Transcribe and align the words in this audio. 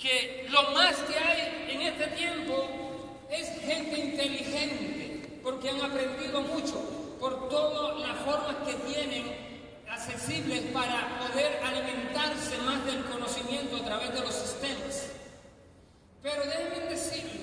que 0.00 0.46
lo 0.48 0.62
más 0.70 0.96
que 0.96 1.16
hay 1.16 1.66
en 1.68 1.82
este 1.82 2.06
tiempo 2.08 3.26
es 3.28 3.60
gente 3.60 3.98
inteligente, 3.98 5.40
porque 5.42 5.68
han 5.68 5.82
aprendido 5.82 6.40
mucho 6.40 7.16
por 7.20 7.50
todas 7.50 8.00
las 8.00 8.16
formas 8.20 8.56
que 8.66 8.74
tienen 8.90 9.84
accesibles 9.90 10.62
para 10.72 11.18
poder 11.18 11.60
alimentarse 11.62 12.56
más 12.58 12.84
del 12.86 13.04
conocimiento 13.04 13.76
a 13.76 13.84
través 13.84 14.14
de 14.14 14.20
los 14.20 14.34
sistemas. 14.34 15.10
Pero 16.22 16.44
déjenme 16.44 16.90
decirle 16.90 17.40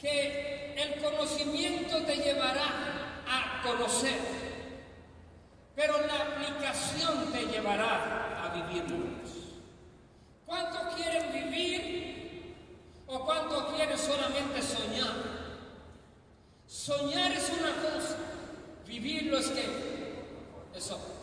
que 0.00 0.74
el 0.76 1.00
conocimiento 1.00 2.02
te 2.02 2.16
llevará 2.16 3.22
a 3.28 3.62
conocer, 3.62 4.18
pero 5.76 5.94
la 6.04 6.16
aplicación 6.16 7.32
te 7.32 7.46
llevará 7.46 8.42
a 8.42 8.54
vivirlo. 8.54 9.39
¿Cuántos 10.50 10.96
quieren 10.96 11.32
vivir 11.32 12.56
o 13.06 13.24
cuántos 13.24 13.72
quieren 13.72 13.96
solamente 13.96 14.60
soñar? 14.60 15.14
Soñar 16.66 17.30
es 17.30 17.50
una 17.50 17.70
cosa, 17.76 18.16
vivirlo 18.84 19.38
es 19.38 19.46
que 19.46 19.64
es 20.74 20.90
otra. 20.90 21.14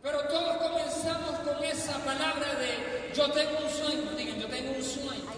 Pero 0.00 0.22
todos 0.22 0.56
comenzamos 0.56 1.38
con 1.40 1.62
esa 1.62 1.98
palabra 1.98 2.54
de 2.54 3.12
yo 3.14 3.30
tengo 3.32 3.58
un 3.62 3.68
sueño, 3.68 4.10
digan 4.16 4.40
yo 4.40 4.46
tengo 4.48 4.74
un 4.74 4.82
sueño. 4.82 5.30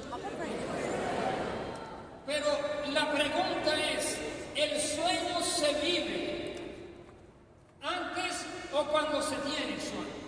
Pero 2.26 2.46
la 2.92 3.12
pregunta 3.12 3.90
es, 3.96 4.16
¿el 4.54 4.80
sueño 4.80 5.42
se 5.42 5.72
vive 5.80 6.56
antes 7.82 8.46
o 8.72 8.84
cuando 8.84 9.20
se 9.20 9.34
tiene 9.38 9.80
sueño? 9.80 10.22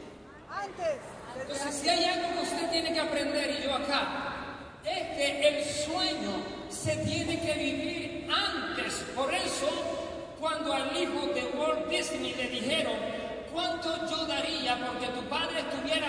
Antes. 0.51 1.16
Entonces, 1.41 1.75
si 1.75 1.89
hay 1.89 2.05
algo 2.05 2.29
que 2.35 2.41
usted 2.43 2.71
tiene 2.71 2.93
que 2.93 3.01
aprender, 3.01 3.59
y 3.59 3.65
yo 3.65 3.75
acá, 3.75 4.37
es 4.85 5.17
que 5.17 5.49
el 5.49 5.65
sueño 5.65 6.31
se 6.69 6.97
tiene 6.99 7.41
que 7.41 7.53
vivir 7.55 8.29
antes. 8.31 9.05
Por 9.15 9.33
eso, 9.33 9.69
cuando 10.41 10.73
al 10.73 10.97
hijo 10.97 11.27
de 11.35 11.43
Walt 11.59 11.89
Disney 11.89 12.35
le 12.35 12.49
dijeron, 12.49 12.95
¿cuánto 13.53 14.09
yo 14.09 14.27
daría 14.27 14.77
porque 14.87 15.07
tu 15.09 15.23
padre 15.29 15.61
estuviera 15.61 16.06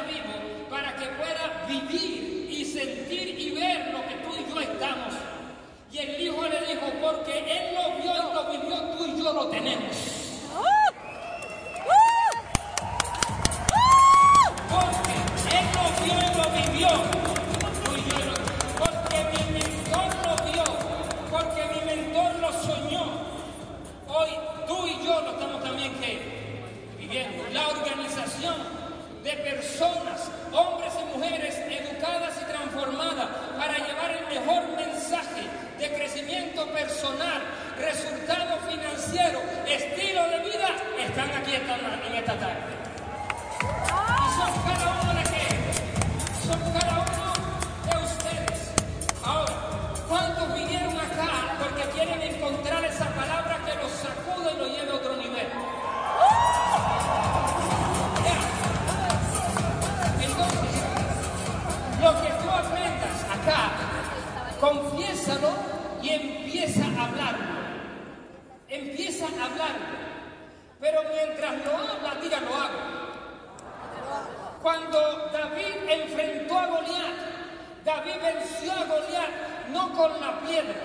David 77.88 78.20
venció 78.22 78.74
a 78.74 78.84
Goliat 78.84 79.70
no 79.72 79.94
con 79.94 80.20
la 80.20 80.42
piedra. 80.42 80.76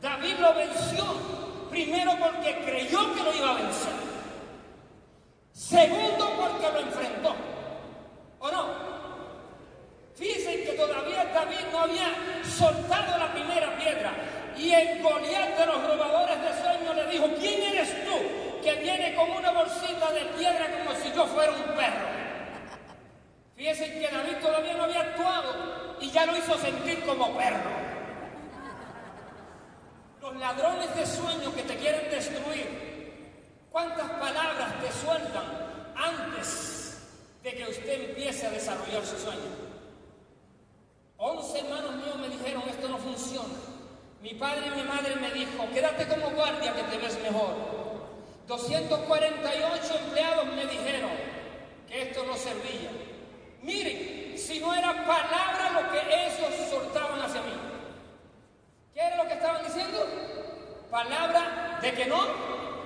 David 0.00 0.36
lo 0.40 0.54
venció 0.54 1.04
primero 1.68 2.12
porque 2.18 2.64
creyó 2.64 3.14
que 3.14 3.22
lo 3.22 3.34
iba 3.34 3.50
a 3.50 3.54
vencer. 3.56 3.92
Segundo 5.52 6.30
porque 6.40 6.72
lo 6.72 6.80
enfrentó. 6.80 7.36
¿O 8.38 8.50
no? 8.50 8.64
Fíjense 10.14 10.64
que 10.64 10.72
todavía 10.72 11.26
David 11.26 11.66
no 11.70 11.80
había 11.80 12.08
soltado 12.42 13.18
la 13.18 13.30
primera 13.30 13.76
piedra. 13.76 14.12
Y 14.56 14.72
el 14.72 15.02
Goliat 15.02 15.58
de 15.58 15.66
los 15.66 15.86
robadores 15.86 16.40
de 16.40 16.62
sueños 16.62 16.96
le 16.96 17.06
dijo, 17.08 17.28
¿quién 17.38 17.62
eres 17.64 18.02
tú 18.06 18.62
que 18.62 18.76
viene 18.76 19.14
con 19.14 19.30
una 19.30 19.50
bolsita 19.50 20.10
de 20.10 20.24
piedra 20.38 20.70
como 20.78 20.98
si 20.98 21.12
yo 21.12 21.26
fuera 21.26 21.52
un 21.52 21.76
perro? 21.76 22.13
Fíjense 23.56 23.92
que 23.92 24.08
David 24.08 24.36
todavía 24.42 24.74
no 24.74 24.84
había 24.84 25.00
actuado 25.00 25.96
y 26.00 26.10
ya 26.10 26.26
lo 26.26 26.36
hizo 26.36 26.58
sentir 26.58 27.04
como 27.04 27.36
perro. 27.36 27.70
Los 30.20 30.36
ladrones 30.36 30.94
de 30.96 31.06
sueños 31.06 31.54
que 31.54 31.62
te 31.62 31.76
quieren 31.76 32.10
destruir, 32.10 33.62
¿cuántas 33.70 34.10
palabras 34.10 34.80
te 34.80 34.90
sueltan 34.92 35.44
antes 35.94 36.98
de 37.42 37.54
que 37.54 37.64
usted 37.64 38.10
empiece 38.10 38.46
a 38.46 38.50
desarrollar 38.50 39.04
su 39.04 39.18
sueño? 39.18 39.74
Once 41.16 41.58
hermanos 41.58 41.94
míos 41.96 42.18
me 42.18 42.28
dijeron, 42.28 42.64
esto 42.68 42.88
no 42.88 42.98
funciona. 42.98 43.54
Mi 44.20 44.34
padre 44.34 44.66
y 44.66 44.70
mi 44.70 44.82
madre 44.82 45.14
me 45.16 45.30
dijo, 45.30 45.68
quédate 45.72 46.08
como 46.08 46.30
guardia 46.30 46.72
que 46.74 46.82
te 46.82 46.98
ves 46.98 47.18
mejor. 47.22 47.54
248 48.48 49.98
empleados 50.04 50.46
me 50.46 50.66
dijeron 50.66 51.10
que 51.86 52.02
esto 52.02 52.24
no 52.24 52.34
servía. 52.36 53.03
Miren, 53.64 54.38
si 54.38 54.60
no 54.60 54.74
era 54.74 54.92
palabra 55.06 55.70
lo 55.72 55.90
que 55.90 55.98
ellos 55.98 56.68
soltaban 56.68 57.22
hacia 57.22 57.40
mí. 57.40 57.52
¿Qué 58.92 59.00
era 59.00 59.16
lo 59.16 59.26
que 59.26 59.34
estaban 59.34 59.64
diciendo? 59.64 60.06
Palabra 60.90 61.78
de 61.80 61.92
que 61.94 62.04
no 62.04 62.26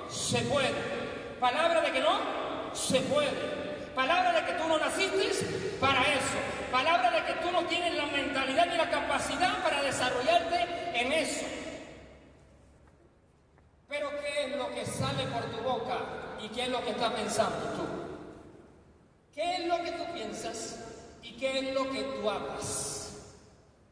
se 0.09 0.39
puede. 0.43 0.71
Palabra 1.41 1.81
de 1.81 1.91
que 1.91 2.01
no 2.01 2.21
se 2.73 3.01
puede. 3.01 3.31
Palabra 3.97 4.33
de 4.33 4.47
que 4.47 4.53
tú 4.53 4.69
no 4.69 4.79
naciste 4.79 5.77
para 5.81 6.01
eso. 6.03 6.39
Palabra 6.71 7.11
de 7.11 7.25
que 7.25 7.33
tú 7.41 7.51
no 7.51 7.65
tienes 7.65 7.97
la 7.97 8.07
mentalidad 8.07 8.67
ni 8.67 8.77
la 8.77 8.89
capacidad 8.89 9.61
para 9.65 9.83
desarrollarte 9.83 10.65
en 10.95 11.13
eso. 11.13 11.45
Pero 13.89 14.11
¿qué 14.21 14.45
es 14.45 14.57
lo 14.57 14.73
que 14.73 14.87
sale 14.87 15.25
por 15.25 15.43
tu 15.51 15.61
boca 15.61 15.99
y 16.41 16.49
qué 16.51 16.63
es 16.63 16.69
lo 16.69 16.85
que 16.85 16.91
estás 16.91 17.13
pensando 17.15 17.67
tú? 17.75 17.98
¿Qué 19.39 19.55
es 19.55 19.67
lo 19.67 19.81
que 19.85 19.93
tú 19.93 20.05
piensas 20.13 20.81
y 21.23 21.31
qué 21.35 21.61
es 21.61 21.73
lo 21.73 21.89
que 21.93 22.03
tú 22.03 22.29
hablas? 22.29 23.13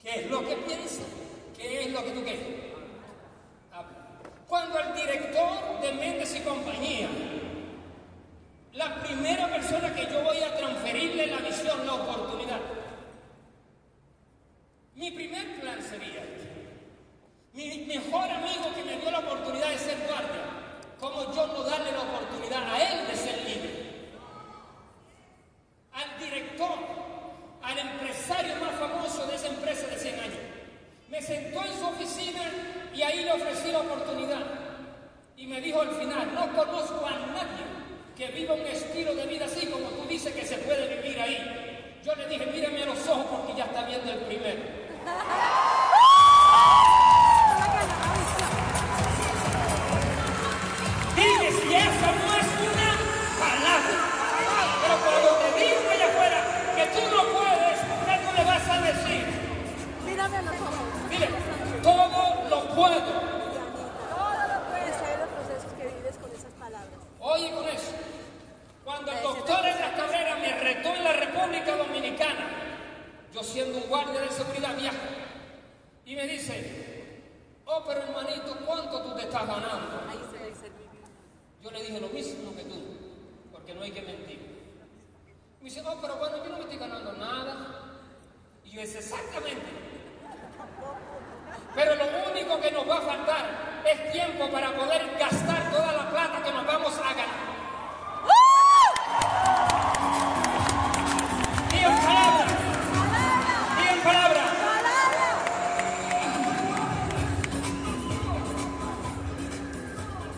¿Qué 0.03 0.23
es 0.23 0.27
lo 0.29 0.45
que 0.45 0.57
piensas? 0.57 1.07
¿Qué 1.57 1.85
es 1.85 1.93
lo 1.93 2.03
que 2.03 2.11
tú 2.11 2.25
qué? 2.25 2.73
Habla. 3.71 4.09
Cuando 4.49 4.77
el 4.81 4.95
director 4.97 5.81
de 5.81 5.93
Méndez 5.93 6.35
y 6.35 6.41
compañía, 6.41 7.09
la 8.73 9.01
primera 9.05 9.49
persona 9.49 9.95
que 9.95 10.13
yo 10.13 10.21
voy 10.25 10.39
a 10.39 10.57
transferirle 10.57 11.29
la 11.29 11.39
visión, 11.39 11.87
la 11.87 11.95
oportunidad, 11.95 12.61
mi 14.97 15.13
primer 15.13 15.61
plan 15.61 15.81
sería. 15.81 16.25
Mi 17.53 17.85
mejor 17.87 18.29
amigo 18.29 18.75
que 18.75 18.83
me 18.83 18.97
dio 18.97 19.13
la 19.13 19.21
oportunidad 19.21 19.71
de 19.71 19.79
ser 19.79 19.97
guardia, 20.09 20.43
como 20.99 21.33
yo 21.33 21.47
no 21.47 21.63
darle 21.63 21.93
la 21.93 22.03
oportunidad 22.03 22.69
a 22.69 22.83
él 22.83 23.07
de 23.07 23.15
ser 23.15 23.45
libre? 23.45 23.76
Al 25.97 26.21
director, 26.21 26.77
al 27.63 27.79
empresario 27.79 28.55
más 28.57 28.75
famoso 28.79 29.27
de 29.29 29.37
esa 29.37 29.47
empresa 29.47 29.87
de 29.87 29.99
100 29.99 30.21
años. 30.21 30.37
Me 31.09 31.23
sentó 31.23 31.65
en 31.65 31.73
su 31.73 31.87
oficina 31.87 32.43
y 32.95 33.01
ahí 33.01 33.25
le 33.25 33.33
ofrecí 33.33 33.73
la 33.73 33.79
oportunidad. 33.79 34.43
Y 35.39 35.47
me 35.47 35.59
dijo 35.63 35.81
al 35.81 35.93
final, 35.93 36.35
no 36.35 36.55
conozco 36.55 37.07
a 37.07 37.13
nadie 37.13 37.65
que 38.15 38.29
viva 38.29 38.53
un 38.53 38.67
estilo 38.67 39.15
de 39.15 39.27
vida 39.27 39.47
así 39.47 39.65
como 39.69 39.89
tú 39.89 40.07
dices 40.07 40.35
que 40.35 40.45
se 40.45 40.59
puede 40.59 40.97
vivir 40.97 41.19
ahí. 41.19 41.99
Yo 42.05 42.15
le 42.15 42.29
dije, 42.29 42.45
mírame 42.45 42.83
a 42.83 42.87
los 42.87 43.09
ojos 43.09 43.25
porque 43.31 43.55
ya 43.57 43.65
está 43.65 43.87
viendo 43.87 44.13
el 44.13 44.19
primero. 44.19 44.61
Dime 51.17 51.53
si 51.53 51.75
es 51.75 51.87
una 51.87 52.36
Mire, 60.29 61.29
todo 61.83 62.49
lo 62.51 62.69
puedo. 62.75 62.99
Todo 62.99 64.41
lo 64.49 64.69
puedes 64.69 64.97
saber 64.97 65.19
los 65.21 65.29
procesos 65.29 65.73
que 65.79 65.85
vives 65.87 66.17
con 66.17 66.31
esas 66.33 66.53
palabras. 66.55 66.99
Oye 67.21 67.51
con 67.53 67.69
eso. 67.69 67.93
Cuando 68.85 69.13
el 69.13 69.23
doctor 69.23 69.67
en 69.67 69.81
la 69.81 69.95
carrera 69.95 70.37
me 70.37 70.59
retó 70.59 70.95
en 70.95 71.05
la 71.05 71.13
República 71.13 71.77
Dominicana, 71.77 72.49
yo 73.33 73.43
siendo 73.45 73.79
un 73.79 73.89
guardia 73.89 74.21
de 74.21 74.31
seguridad 74.31 74.77
viajo, 74.77 74.97
y 76.05 76.17
me 76.17 76.27
dice, 76.27 77.23
oh, 77.65 77.85
pero 77.87 78.03
hermanito, 78.03 78.57
¿cuánto 78.67 79.03
tú 79.03 79.15
te 79.15 79.23
estás 79.23 79.47
ganando? 79.47 80.03
Yo 81.63 81.71
le 81.71 81.83
dije 81.83 82.01
lo 82.01 82.09
mismo 82.09 82.55
que 82.57 82.63
tú, 82.65 82.81
porque 83.53 83.75
no 83.75 83.83
hay 83.83 83.93
que 83.93 84.03
mentir. 84.03 84.41
Me 85.61 85.69
dice, 85.69 85.83
oh, 85.87 85.99
pero 86.01 86.17
bueno, 86.17 86.39
yo 86.45 86.51
no 86.51 86.57
me 86.59 86.63
estoy 86.63 86.79
ganando 86.79 87.13
nada. 87.13 87.83
Y 88.65 88.71
yo 88.71 88.81
dije, 88.83 88.99
exactamente. 88.99 89.96
Pero 91.77 91.95
lo 91.95 92.05
único 92.31 92.59
que 92.61 92.71
nos 92.73 92.89
va 92.89 92.97
a 92.97 93.03
faltar 93.03 93.45
es 93.85 94.11
tiempo 94.11 94.51
para 94.51 94.73
poder 94.73 95.17
gastar 95.19 95.71
toda 95.71 95.93
la 95.93 96.11
plata 96.11 96.43
que 96.43 96.51
nos 96.51 96.67
vamos 96.67 96.99
a 96.99 97.15
ganar. 97.15 97.47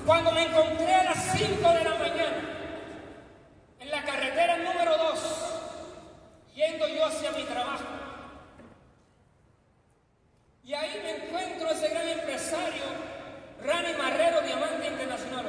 Cuando 0.05 0.33
me 0.33 0.43
encontré 0.43 0.95
a 0.95 1.05
las 1.05 1.19
5 1.37 1.69
de 1.71 1.85
la 1.85 1.91
mañana 1.91 2.43
en 3.79 3.91
la 3.91 4.03
carretera 4.03 4.57
número 4.57 4.97
2, 4.97 5.21
yendo 6.55 6.89
yo 6.89 7.05
hacia 7.07 7.31
mi 7.33 7.45
trabajo, 7.45 7.85
y 10.65 10.75
ahí 10.75 11.01
me 11.03 11.27
encuentro 11.27 11.69
a 11.69 11.73
ese 11.73 11.89
gran 11.89 12.09
empresario, 12.09 12.85
Rani 13.69 13.93
Marrero, 13.99 14.41
Diamante 14.41 14.87
Internacional. 14.87 15.45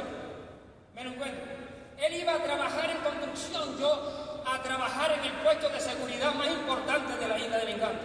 Me 0.94 1.04
lo 1.06 1.12
encuentro. 1.12 1.42
Él 1.98 2.14
iba 2.16 2.34
a 2.34 2.44
trabajar 2.44 2.90
en 2.90 2.98
construcción, 2.98 3.78
yo 3.80 4.42
a 4.46 4.62
trabajar 4.62 5.12
en 5.14 5.24
el 5.24 5.32
puesto 5.44 5.70
de 5.70 5.80
seguridad 5.80 6.34
más 6.34 6.48
importante 6.48 7.16
de 7.18 7.28
la 7.28 7.38
isla 7.40 7.58
del 7.58 7.70
encanto. 7.70 8.04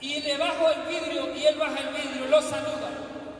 Y 0.00 0.20
le 0.20 0.36
bajo 0.36 0.68
el 0.70 0.82
vidrio 0.88 1.34
y 1.34 1.46
él 1.46 1.58
baja 1.58 1.78
el 1.78 1.88
vidrio, 1.94 2.26
lo 2.26 2.42
saluda. 2.42 2.88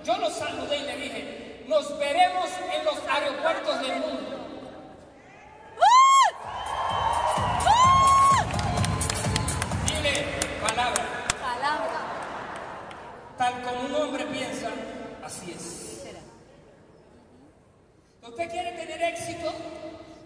Yo 0.04 0.16
lo 0.18 0.30
saludé 0.30 0.76
y 0.78 0.82
le 0.82 0.96
dije, 0.96 1.64
nos 1.68 1.98
veremos 1.98 2.48
en 2.72 2.84
los 2.84 2.98
aeropuertos 3.08 3.80
del 3.80 3.96
mundo. 4.00 4.38
Dile 9.86 10.26
palabra, 10.66 11.04
Palabra. 11.40 12.00
tal 13.36 13.62
como 13.62 13.80
un 13.86 13.94
hombre 13.94 14.24
piensa, 14.26 14.68
así 15.24 15.52
es. 15.52 15.78
¿Usted 18.22 18.50
quiere 18.50 18.70
tener 18.72 19.02
éxito? 19.02 19.52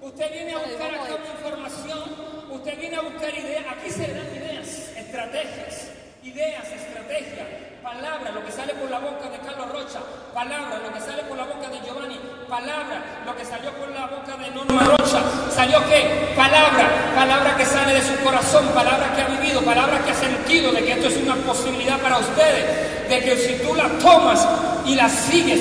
Usted 0.03 0.31
viene 0.33 0.53
a 0.53 0.59
buscar 0.59 0.95
acá 0.95 1.15
una 1.17 1.33
información, 1.33 2.03
usted 2.51 2.79
viene 2.79 2.97
a 2.97 3.01
buscar 3.01 3.35
ideas. 3.35 3.65
Aquí 3.73 3.91
se 3.91 4.07
dan 4.13 4.27
ideas, 4.37 4.69
estrategias, 4.97 5.91
ideas, 6.23 6.69
estrategias, 6.71 7.47
palabras, 7.83 8.35
lo 8.35 8.45
que 8.45 8.53
sale 8.53 8.75
por 8.75 8.91
la 8.91 8.99
boca 8.99 9.31
de 9.31 9.39
Carlos 9.39 9.73
Rocha, 9.73 10.01
palabras, 10.35 10.83
lo 10.83 10.93
que 10.93 11.01
sale 11.01 11.23
por 11.25 11.39
la 11.39 11.45
boca 11.45 11.69
de 11.71 11.81
Giovanni, 11.81 12.21
palabras, 12.49 13.01
lo 13.25 13.35
que 13.35 13.45
salió 13.47 13.73
por 13.73 13.89
la 13.89 14.07
boca 14.07 14.37
de 14.37 14.51
Norma 14.51 14.83
Rocha. 14.85 15.23
¿Salió 15.51 15.79
qué? 15.89 16.35
Palabra, 16.37 17.13
palabra 17.15 17.57
que 17.57 17.65
sale 17.65 17.95
de 17.95 18.03
su 18.03 18.15
corazón, 18.23 18.69
palabra 18.75 19.11
que 19.17 19.23
ha 19.23 19.29
vivido, 19.29 19.63
palabra 19.63 20.05
que 20.05 20.11
ha 20.11 20.15
sentido 20.15 20.71
de 20.71 20.85
que 20.85 20.93
esto 20.93 21.09
es 21.09 21.17
una 21.17 21.35
posibilidad 21.37 21.99
para 22.01 22.19
ustedes, 22.19 23.09
de 23.09 23.21
que 23.21 23.37
si 23.39 23.55
tú 23.65 23.75
la 23.75 23.89
tomas 23.99 24.47
y 24.85 24.95
la 24.95 25.09
sigues, 25.09 25.61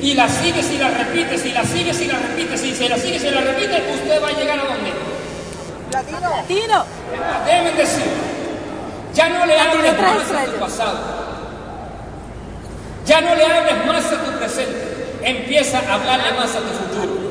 y 0.00 0.14
la 0.14 0.28
sigues 0.28 0.70
y 0.70 0.78
la 0.78 0.90
repites, 0.90 1.44
y 1.44 1.50
la 1.52 1.64
sigues 1.64 2.00
y 2.00 2.06
la 2.06 2.18
repites, 2.18 2.64
y 2.64 2.72
se 2.74 2.88
la 2.88 2.96
sigues 2.96 3.24
y 3.24 3.30
la 3.30 3.40
repites, 3.40 3.82
usted 3.94 4.22
va 4.22 4.28
a 4.28 4.32
llegar 4.32 4.60
a 4.60 4.64
dónde? 4.64 4.92
Latino. 6.30 6.84
Déjenme 7.44 7.72
decir, 7.72 8.04
ya 9.12 9.28
no 9.28 9.44
le 9.44 9.58
hables 9.58 10.00
más 10.00 10.30
a 10.30 10.44
tu 10.44 10.58
pasado, 10.60 10.98
ya 13.08 13.22
no 13.22 13.34
le 13.34 13.42
hables 13.42 13.86
más 13.86 14.04
a 14.04 14.22
tu 14.22 14.38
presente, 14.38 15.16
empieza 15.22 15.78
a 15.78 15.94
hablarle 15.94 16.30
más 16.32 16.54
a 16.54 16.58
tu 16.58 16.68
futuro. 16.68 17.28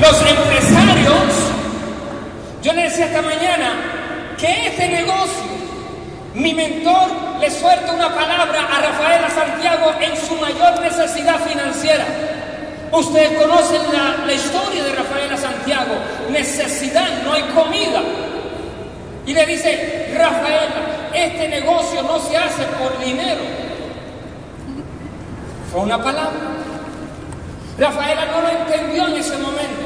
Los 0.00 0.30
empresarios, 0.30 1.34
yo 2.62 2.72
le 2.72 2.82
decía 2.82 3.06
esta 3.06 3.22
mañana 3.22 3.72
que 4.38 4.68
este 4.68 4.88
negocio, 4.88 5.42
mi 6.34 6.54
mentor 6.54 7.10
le 7.40 7.50
suelta 7.50 7.92
una 7.94 8.14
palabra 8.14 8.68
a 8.72 8.80
Rafaela 8.80 9.28
Santiago 9.28 9.92
en 10.00 10.16
su 10.16 10.36
mayor 10.36 10.80
necesidad 10.82 11.40
financiera. 11.40 12.04
Ustedes 12.92 13.42
conocen 13.42 13.80
la 14.24 14.32
historia 14.32 14.84
de 14.84 14.92
Rafaela 14.92 15.36
Santiago, 15.36 15.96
necesidad, 16.30 17.08
no 17.24 17.32
hay 17.32 17.42
comida. 17.54 18.00
Y 19.26 19.32
le 19.32 19.46
dice, 19.46 20.12
Rafaela, 20.16 21.10
este 21.14 21.48
negocio 21.48 22.02
no 22.02 22.18
se 22.18 22.36
hace 22.36 22.64
por 22.78 22.98
dinero. 22.98 23.40
Fue 25.72 25.80
una 25.80 26.02
palabra. 26.02 26.40
Rafaela 27.78 28.26
no 28.26 28.40
lo 28.42 28.48
entendió 28.48 29.08
en 29.08 29.16
ese 29.16 29.36
momento. 29.38 29.82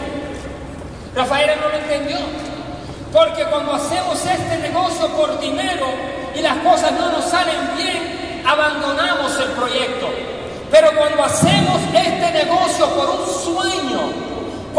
Rafaela 1.14 1.54
no 1.56 1.68
lo 1.68 1.76
entendió. 1.76 2.18
Porque 3.12 3.44
cuando 3.44 3.74
hacemos 3.74 4.18
este 4.26 4.58
negocio 4.58 5.08
por 5.08 5.40
dinero 5.40 5.86
y 6.34 6.40
las 6.40 6.56
cosas 6.58 6.92
no 6.92 7.10
nos 7.10 7.24
salen 7.24 7.76
bien, 7.76 8.42
abandonamos 8.46 9.38
el 9.40 9.50
proyecto. 9.52 10.08
Pero 10.70 10.90
cuando 10.96 11.24
hacemos 11.24 11.80
este 11.94 12.44
negocio 12.44 12.86
por 12.90 13.08
un 13.08 13.26
sueño, 13.26 14.27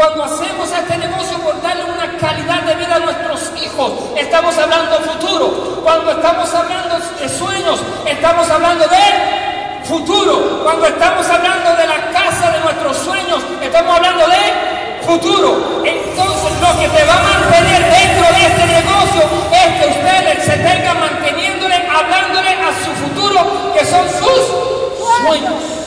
cuando 0.00 0.24
hacemos 0.24 0.72
este 0.72 0.96
negocio 0.96 1.36
por 1.40 1.60
darle 1.60 1.84
una 1.84 2.16
calidad 2.16 2.62
de 2.62 2.74
vida 2.74 2.94
a 2.94 3.00
nuestros 3.00 3.52
hijos, 3.62 3.92
estamos 4.16 4.56
hablando 4.56 4.98
de 4.98 5.04
futuro. 5.04 5.82
Cuando 5.84 6.12
estamos 6.12 6.54
hablando 6.54 6.98
de 7.20 7.28
sueños, 7.28 7.80
estamos 8.06 8.48
hablando 8.48 8.88
de 8.88 9.84
futuro. 9.84 10.62
Cuando 10.64 10.86
estamos 10.86 11.28
hablando 11.28 11.76
de 11.76 11.86
la 11.86 12.00
casa 12.12 12.50
de 12.50 12.60
nuestros 12.60 12.96
sueños, 12.96 13.42
estamos 13.60 13.94
hablando 13.94 14.26
de 14.26 15.04
futuro. 15.04 15.82
Entonces 15.84 16.52
lo 16.62 16.80
que 16.80 16.88
te 16.88 17.04
va 17.04 17.16
a 17.18 17.22
mantener 17.22 17.82
dentro 17.92 18.26
de 18.32 18.46
este 18.46 18.66
negocio 18.72 19.22
es 19.52 19.82
que 19.82 19.98
ustedes 20.00 20.44
se 20.46 20.56
tengan 20.64 20.98
manteniéndole, 20.98 21.76
hablándole 21.76 22.48
a 22.48 22.72
su 22.82 22.90
futuro, 23.04 23.74
que 23.74 23.84
son 23.84 24.08
sus 24.08 25.26
sueños. 25.26 25.79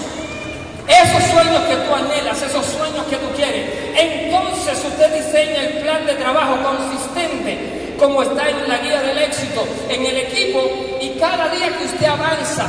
Esos 0.87 1.23
sueños 1.31 1.61
que 1.63 1.75
tú 1.75 1.95
anhelas, 1.95 2.41
esos 2.41 2.65
sueños 2.65 3.05
que 3.09 3.15
tú 3.15 3.27
quieres. 3.35 3.65
Entonces 3.95 4.83
usted 4.83 5.13
diseña 5.13 5.63
el 5.63 5.81
plan 5.81 6.05
de 6.05 6.13
trabajo 6.15 6.57
consistente, 6.61 7.95
como 7.97 8.23
está 8.23 8.49
en 8.49 8.67
la 8.67 8.77
guía 8.79 9.01
del 9.01 9.17
éxito, 9.19 9.65
en 9.89 10.05
el 10.05 10.17
equipo, 10.17 10.59
y 10.99 11.09
cada 11.19 11.47
día 11.49 11.69
que 11.77 11.85
usted 11.85 12.05
avanza, 12.05 12.67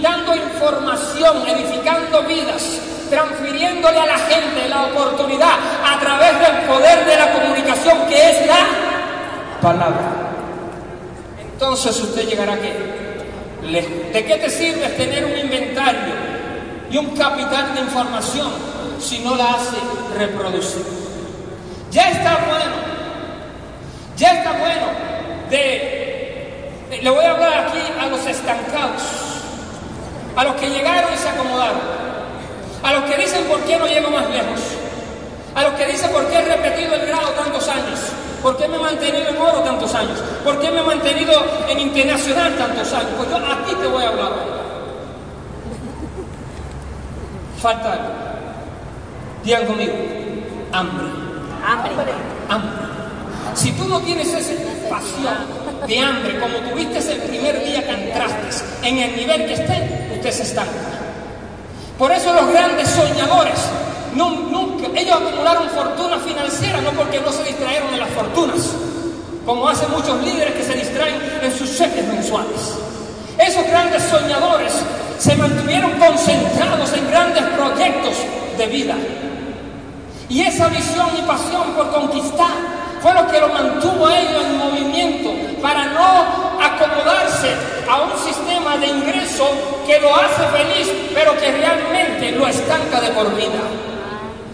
dando 0.00 0.34
información, 0.34 1.46
edificando 1.48 2.22
vidas, 2.22 2.80
transfiriéndole 3.10 3.98
a 3.98 4.06
la 4.06 4.18
gente 4.18 4.68
la 4.68 4.84
oportunidad 4.84 5.54
a 5.84 6.00
través 6.00 6.32
del 6.40 6.66
poder 6.66 7.04
de 7.04 7.16
la 7.16 7.32
comunicación 7.32 8.06
que 8.08 8.30
es 8.30 8.46
la 8.46 9.60
palabra. 9.60 10.12
Entonces 11.40 12.00
usted 12.00 12.26
llegará 12.26 12.54
a 12.54 12.58
qué? 12.58 12.72
¿De 14.12 14.24
qué 14.24 14.36
te 14.36 14.50
sirve 14.50 14.88
tener 14.90 15.24
un 15.24 15.38
inventario 15.38 16.33
y 16.90 16.96
un 16.96 17.16
capital 17.16 17.74
de 17.74 17.80
información 17.80 18.50
si 19.00 19.20
no 19.20 19.34
la 19.34 19.54
hace 19.54 19.76
reproducir? 20.16 20.84
Ya 21.90 22.10
está 22.10 22.38
bueno, 22.46 22.74
ya 24.16 24.32
está 24.32 24.52
bueno 24.52 24.86
de, 25.50 26.70
le 27.02 27.10
voy 27.10 27.24
a 27.24 27.30
hablar 27.30 27.66
aquí 27.66 27.78
a 28.00 28.06
los 28.06 28.26
estancados, 28.26 29.02
a 30.36 30.44
los 30.44 30.54
que 30.56 30.68
llegaron 30.70 31.12
y 31.12 31.16
se 31.16 31.28
acomodaron, 31.28 31.80
a 32.82 32.92
los 32.92 33.04
que 33.04 33.16
dicen 33.16 33.44
por 33.44 33.60
qué 33.60 33.76
no 33.76 33.86
llego 33.86 34.10
más 34.10 34.28
lejos, 34.30 34.60
a 35.54 35.62
los 35.62 35.72
que 35.74 35.86
dicen 35.86 36.10
por 36.10 36.26
qué 36.26 36.38
he 36.38 36.44
repetido 36.56 36.94
el 36.94 37.06
grado 37.06 37.28
tantos 37.30 37.68
años, 37.68 38.00
por 38.42 38.56
qué 38.56 38.68
me 38.68 38.76
he 38.76 38.80
mantenido 38.80 39.28
en 39.28 39.36
oro 39.36 39.60
tantos 39.60 39.94
años, 39.94 40.18
por 40.42 40.60
qué 40.60 40.70
me 40.70 40.80
he 40.80 40.82
mantenido 40.82 41.32
en 41.68 41.80
internacional 41.80 42.54
tantos 42.56 42.92
años. 42.92 43.10
Pues 43.16 43.30
yo 43.30 43.36
a 43.36 43.64
ti 43.64 43.74
te 43.74 43.86
voy 43.86 44.04
a 44.04 44.08
hablar. 44.08 44.63
Falta 47.64 47.92
algo. 47.94 48.10
Digan 49.42 49.64
conmigo, 49.64 49.94
hambre, 50.70 51.06
Hambre. 51.66 52.12
hambre. 52.50 52.70
Si 53.54 53.72
tú 53.72 53.88
no 53.88 54.00
tienes 54.00 54.28
esa 54.34 54.52
pasión 54.90 55.34
de 55.86 55.98
hambre 55.98 56.38
como 56.40 56.58
tuviste 56.58 56.98
el 57.10 57.22
primer 57.22 57.64
día 57.64 57.82
que 57.82 57.90
entraste, 57.90 58.66
en 58.86 58.98
el 58.98 59.16
nivel 59.16 59.46
que 59.46 59.54
esté, 59.54 60.10
usted 60.14 60.30
se 60.30 60.42
estanca. 60.42 60.72
Por 61.98 62.12
eso 62.12 62.34
los 62.34 62.52
grandes 62.52 62.86
soñadores, 62.90 63.58
nunca, 64.14 64.88
ellos 64.94 65.16
acumularon 65.16 65.70
fortuna 65.70 66.18
financiera, 66.18 66.82
no 66.82 66.90
porque 66.90 67.18
no 67.18 67.32
se 67.32 67.44
distrajeron 67.44 67.92
de 67.92 67.96
las 67.96 68.10
fortunas, 68.10 68.60
como 69.46 69.66
hacen 69.66 69.90
muchos 69.90 70.22
líderes 70.22 70.52
que 70.52 70.64
se 70.64 70.74
distraen 70.74 71.16
en 71.40 71.50
sus 71.50 71.78
cheques 71.78 72.06
mensuales. 72.08 72.74
Esos 73.38 73.66
grandes 73.66 74.02
soñadores 74.02 74.74
se 75.24 75.34
mantuvieron 75.36 75.92
concentrados 75.92 76.92
en 76.92 77.10
grandes 77.10 77.44
proyectos 77.56 78.12
de 78.58 78.66
vida. 78.66 78.94
Y 80.28 80.42
esa 80.42 80.68
visión 80.68 81.08
y 81.18 81.22
pasión 81.22 81.72
por 81.74 81.90
conquistar 81.92 82.52
fue 83.00 83.14
lo 83.14 83.26
que 83.28 83.40
lo 83.40 83.48
mantuvo 83.48 84.06
a 84.06 84.18
ellos 84.18 84.44
en 84.44 84.58
movimiento 84.58 85.30
para 85.62 85.86
no 85.86 86.60
acomodarse 86.62 87.48
a 87.88 88.02
un 88.02 88.18
sistema 88.22 88.76
de 88.76 88.88
ingreso 88.88 89.48
que 89.86 89.98
lo 89.98 90.14
hace 90.14 90.42
feliz, 90.48 90.92
pero 91.14 91.34
que 91.38 91.52
realmente 91.52 92.32
lo 92.32 92.46
estanca 92.46 93.00
de 93.00 93.08
por 93.12 93.34
vida. 93.34 93.64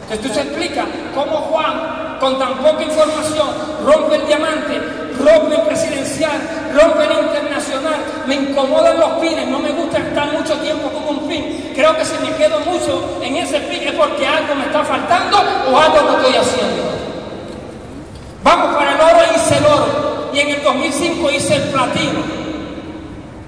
Esto 0.08 0.32
se 0.32 0.42
explica 0.42 0.86
cómo 1.12 1.36
Juan, 1.50 2.16
con 2.20 2.38
tan 2.38 2.54
poca 2.58 2.84
información, 2.84 3.48
rompe 3.84 4.14
el 4.14 4.26
diamante, 4.28 4.80
el 5.28 5.62
presidencial, 5.62 6.40
el 6.70 7.26
internacional, 7.26 8.00
me 8.26 8.34
incomodan 8.36 8.98
los 8.98 9.10
pines, 9.20 9.46
no 9.48 9.58
me 9.58 9.70
gusta 9.70 9.98
estar 9.98 10.32
mucho 10.32 10.54
tiempo 10.60 10.90
con 10.90 11.16
un 11.16 11.28
pin. 11.28 11.72
Creo 11.74 11.96
que 11.96 12.04
si 12.04 12.14
me 12.18 12.34
quedo 12.36 12.60
mucho 12.60 13.20
en 13.22 13.36
ese 13.36 13.60
pin 13.60 13.82
es 13.82 13.92
porque 13.92 14.26
algo 14.26 14.54
me 14.54 14.64
está 14.64 14.84
faltando 14.84 15.38
o 15.70 15.78
algo 15.78 16.00
no 16.02 16.16
estoy 16.18 16.36
haciendo. 16.36 16.82
Vamos 18.42 18.76
para 18.76 18.94
el 18.94 19.00
oro, 19.00 19.20
hice 19.36 19.58
el 19.58 19.64
oro. 19.66 20.30
Y 20.32 20.40
en 20.40 20.48
el 20.50 20.62
2005 20.62 21.30
hice 21.30 21.56
el 21.56 21.62
platino. 21.64 22.20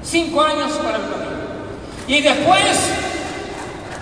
Cinco 0.03 0.43
años 0.43 0.73
para 0.73 0.97
el 0.97 1.03
platino. 1.05 1.33
Y 2.09 2.21
después 2.21 2.93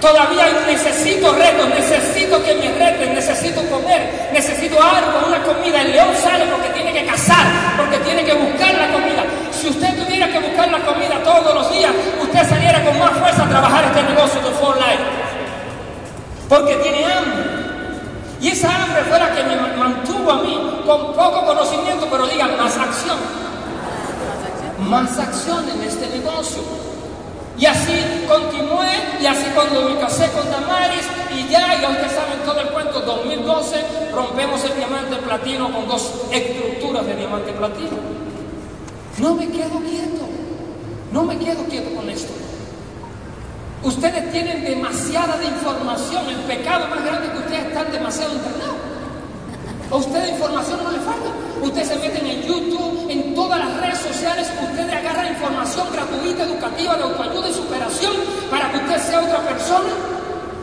Todavía 0.00 0.46
necesito 0.66 1.30
retos, 1.34 1.68
necesito 1.68 2.42
que 2.42 2.54
me 2.54 2.72
reten, 2.72 3.14
necesito 3.14 3.60
comer, 3.68 4.30
necesito 4.32 4.82
algo, 4.82 5.28
una 5.28 5.42
comida. 5.42 5.82
El 5.82 5.92
león 5.92 6.08
sale 6.16 6.46
porque 6.46 6.70
tiene 6.70 6.92
que 6.94 7.04
cazar, 7.04 7.44
porque 7.76 7.98
tiene 7.98 8.24
que 8.24 8.32
buscar 8.32 8.74
la 8.74 8.88
comida. 8.88 9.24
Si 9.52 9.68
usted 9.68 9.94
tuviera 10.02 10.26
que 10.28 10.38
buscar 10.38 10.70
la 10.70 10.78
comida 10.80 11.22
todos 11.22 11.54
los 11.54 11.70
días, 11.70 11.92
usted 12.18 12.48
saliera 12.48 12.82
con 12.82 12.98
más 12.98 13.12
fuerza 13.12 13.44
a 13.44 13.48
trabajar 13.50 13.84
este 13.84 14.02
negocio 14.04 14.40
de 14.40 14.48
Porque 16.48 16.74
tiene 16.76 17.04
hambre. 17.04 17.60
Y 18.40 18.48
esa 18.48 18.68
hambre 18.74 19.02
fue 19.04 19.18
la 19.18 19.34
que 19.34 19.44
me 19.44 19.56
mantuvo 19.76 20.30
a 20.30 20.42
mí 20.42 20.82
con 20.86 21.14
poco 21.14 21.46
conocimiento, 21.46 22.06
pero 22.10 22.26
digan, 22.26 22.56
más 22.56 22.76
acción. 22.76 23.18
Más 24.88 25.18
acción 25.18 25.68
en 25.68 25.82
este 25.82 26.08
negocio. 26.08 26.62
Y 27.58 27.66
así 27.66 27.92
continué, 28.26 28.88
y 29.20 29.26
así 29.26 29.44
cuando 29.54 29.82
me 29.82 29.98
casé 30.00 30.30
con 30.30 30.50
Damaris, 30.50 31.04
y 31.36 31.46
ya, 31.48 31.74
y 31.74 31.84
ustedes 31.84 32.12
saben 32.12 32.40
todo 32.46 32.58
el 32.60 32.68
cuento, 32.68 33.00
2012 33.00 33.84
rompemos 34.14 34.64
el 34.64 34.76
diamante 34.76 35.16
platino 35.16 35.70
con 35.70 35.86
dos 35.86 36.10
estructuras 36.32 37.04
de 37.06 37.16
diamante 37.16 37.52
platino. 37.52 37.98
No 39.18 39.34
me 39.34 39.48
quedo 39.48 39.78
quieto, 39.80 40.26
no 41.12 41.24
me 41.24 41.38
quedo 41.38 41.64
quieto 41.64 41.94
con 41.94 42.08
esto. 42.08 42.39
Ustedes 43.82 44.30
tienen 44.30 44.62
demasiada 44.62 45.38
de 45.38 45.46
información, 45.46 46.28
el 46.28 46.40
pecado 46.40 46.86
más 46.88 47.02
grande 47.02 47.30
que 47.32 47.38
ustedes 47.38 47.64
están 47.64 47.90
demasiado 47.90 48.32
entrenados. 48.32 48.76
A 49.90 49.96
ustedes 49.96 50.30
información 50.30 50.84
no 50.84 50.90
les 50.92 51.00
falta. 51.00 51.30
Ustedes 51.62 51.88
se 51.88 51.96
meten 51.96 52.26
en 52.26 52.42
YouTube, 52.42 53.10
en 53.10 53.34
todas 53.34 53.58
las 53.58 53.80
redes 53.80 53.98
sociales, 53.98 54.50
ustedes 54.62 54.92
agarran 54.92 55.28
información 55.28 55.86
gratuita, 55.92 56.44
educativa, 56.44 56.94
de 56.96 57.02
autoayuda 57.04 57.48
y 57.48 57.54
superación 57.54 58.12
para 58.50 58.70
que 58.70 58.78
usted 58.78 58.98
sea 58.98 59.20
otra 59.20 59.40
persona. 59.40 59.88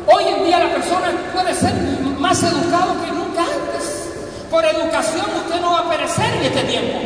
Hoy 0.07 0.23
en 0.23 0.45
día 0.45 0.59
la 0.59 0.69
persona 0.73 1.11
puede 1.33 1.53
ser 1.55 1.73
más 2.19 2.41
educado 2.41 2.93
que 3.03 3.11
nunca 3.11 3.41
antes. 3.41 4.13
Por 4.49 4.63
educación 4.63 5.25
usted 5.37 5.59
no 5.59 5.71
va 5.71 5.79
a 5.79 5.89
perecer 5.89 6.33
en 6.35 6.43
este 6.43 6.63
tiempo, 6.63 6.99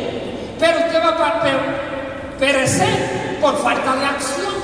pero 0.60 0.78
usted 0.78 1.02
va 1.02 1.08
a 1.08 2.38
perecer 2.38 3.38
por 3.40 3.56
falta 3.62 3.96
de 3.96 4.04
acción. 4.04 4.61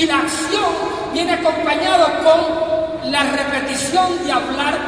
Y 0.00 0.06
la 0.06 0.20
acción 0.20 0.72
viene 1.12 1.34
acompañada 1.34 2.22
con 2.24 3.12
la 3.12 3.22
repetición 3.22 4.24
de 4.24 4.32
hablar 4.32 4.78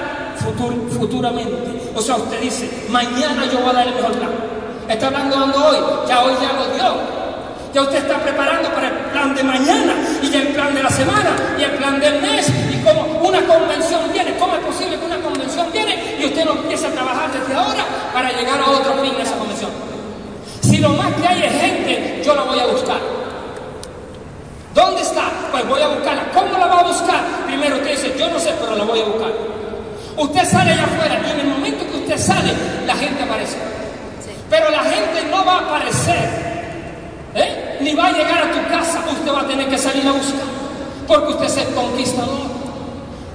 futuramente. 0.98 1.92
O 1.94 2.00
sea, 2.00 2.16
usted 2.16 2.40
dice, 2.40 2.86
mañana 2.88 3.44
yo 3.44 3.58
voy 3.58 3.72
a 3.72 3.72
dar 3.74 3.88
el 3.88 3.94
mejor 3.94 4.12
plan. 4.12 4.30
Está 4.88 5.08
hablando 5.08 5.38
dando 5.38 5.66
hoy, 5.66 5.76
ya 6.08 6.24
hoy 6.24 6.32
ya 6.40 6.52
lo 6.54 6.64
dio. 6.74 6.94
Ya 7.74 7.82
usted 7.82 7.98
está 7.98 8.20
preparando 8.20 8.70
para 8.70 8.88
el 8.88 8.94
plan 9.12 9.34
de 9.34 9.42
mañana 9.44 9.92
y 10.22 10.30
ya 10.30 10.38
el 10.40 10.48
plan 10.48 10.74
de 10.74 10.82
la 10.82 10.88
semana 10.88 11.36
y 11.58 11.62
el 11.62 11.72
plan 11.72 12.00
del 12.00 12.22
mes. 12.22 12.48
Y 12.72 12.82
como 12.82 13.28
una 13.28 13.42
convención 13.42 14.00
viene, 14.14 14.34
¿cómo 14.38 14.54
es 14.54 14.60
posible 14.60 14.98
que 14.98 15.04
una 15.04 15.20
convención 15.20 15.70
viene 15.70 16.16
y 16.20 16.24
usted 16.24 16.42
no 16.46 16.52
empieza 16.52 16.88
a 16.88 16.90
trabajar 16.90 17.30
desde 17.30 17.54
ahora 17.54 17.84
para 18.14 18.32
llegar 18.32 18.58
a 18.58 18.64
otro 18.64 18.94
fin 19.02 19.14
de 19.14 19.22
esa 19.24 19.36
convención? 19.36 19.70
Si 20.62 20.78
lo 20.78 20.88
más 20.88 21.12
que 21.20 21.28
hay 21.28 21.42
es 21.42 21.52
gente, 21.52 22.22
yo 22.24 22.34
la 22.34 22.44
voy 22.44 22.60
a 22.60 22.66
buscar. 22.66 23.21
¿Dónde 24.74 25.02
está? 25.02 25.30
Pues 25.50 25.68
voy 25.68 25.82
a 25.82 25.88
buscarla. 25.88 26.30
¿Cómo 26.32 26.58
la 26.58 26.66
va 26.66 26.80
a 26.80 26.82
buscar? 26.84 27.20
Primero 27.46 27.76
usted 27.76 27.90
dice, 27.90 28.14
yo 28.18 28.30
no 28.30 28.38
sé, 28.38 28.54
pero 28.60 28.76
la 28.76 28.84
voy 28.84 29.00
a 29.00 29.04
buscar. 29.04 29.32
Usted 30.16 30.44
sale 30.44 30.72
allá 30.72 30.84
afuera 30.84 31.20
y 31.26 31.30
en 31.30 31.40
el 31.40 31.46
momento 31.46 31.86
que 31.90 31.96
usted 31.98 32.18
sale, 32.18 32.52
la 32.86 32.94
gente 32.94 33.22
aparece. 33.22 33.56
Pero 34.48 34.70
la 34.70 34.82
gente 34.82 35.24
no 35.30 35.44
va 35.44 35.54
a 35.54 35.60
aparecer, 35.60 36.28
¿eh? 37.34 37.78
ni 37.80 37.94
va 37.94 38.08
a 38.08 38.12
llegar 38.12 38.44
a 38.44 38.52
tu 38.52 38.68
casa. 38.68 39.02
Usted 39.10 39.32
va 39.32 39.40
a 39.40 39.46
tener 39.46 39.68
que 39.68 39.78
salir 39.78 40.06
a 40.06 40.12
buscar, 40.12 40.46
porque 41.06 41.32
usted 41.32 41.46
es 41.46 41.56
el 41.56 41.74
conquistador. 41.74 42.62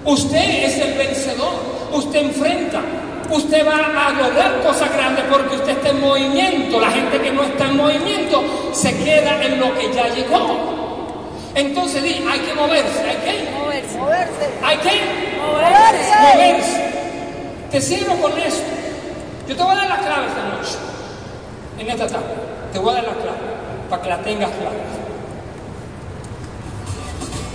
Usted 0.05 0.63
es 0.65 0.77
el 0.79 0.97
vencedor. 0.97 1.53
Usted 1.91 2.19
enfrenta. 2.19 2.81
Usted 3.29 3.67
va 3.67 4.07
a 4.07 4.11
lograr 4.11 4.61
cosas 4.61 4.89
grandes 4.93 5.25
porque 5.29 5.55
usted 5.57 5.71
está 5.71 5.89
en 5.89 5.99
movimiento. 5.99 6.79
La 6.79 6.91
gente 6.91 7.19
que 7.19 7.31
no 7.31 7.43
está 7.43 7.65
en 7.65 7.77
movimiento 7.77 8.43
se 8.71 8.97
queda 9.03 9.43
en 9.43 9.59
lo 9.59 9.73
que 9.77 9.91
ya 9.93 10.07
llegó. 10.07 10.86
Entonces 11.57 12.03
di, 12.03 12.23
hay 12.29 12.39
que 12.41 12.53
moverse, 12.53 12.99
hay 13.01 13.17
que 13.17 13.49
moverse. 13.49 13.97
moverse. 13.97 14.49
Hay 14.63 14.77
que 14.77 14.91
moverse. 15.41 16.15
moverse. 16.21 16.93
Te 17.71 17.81
sirvo 17.81 18.13
con 18.21 18.37
esto. 18.37 18.61
Yo 19.47 19.57
te 19.57 19.63
voy 19.63 19.71
a 19.71 19.75
dar 19.75 19.89
la 19.89 19.97
clave 19.97 20.27
esta 20.27 20.43
noche, 20.43 20.77
en 21.79 21.89
esta 21.89 22.05
tarde. 22.05 22.35
Te 22.71 22.77
voy 22.77 22.91
a 22.91 22.93
dar 22.97 23.05
la 23.05 23.13
clave 23.13 23.37
para 23.89 24.01
que 24.03 24.09
la 24.09 24.17
tengas 24.21 24.51
clara. 24.51 24.75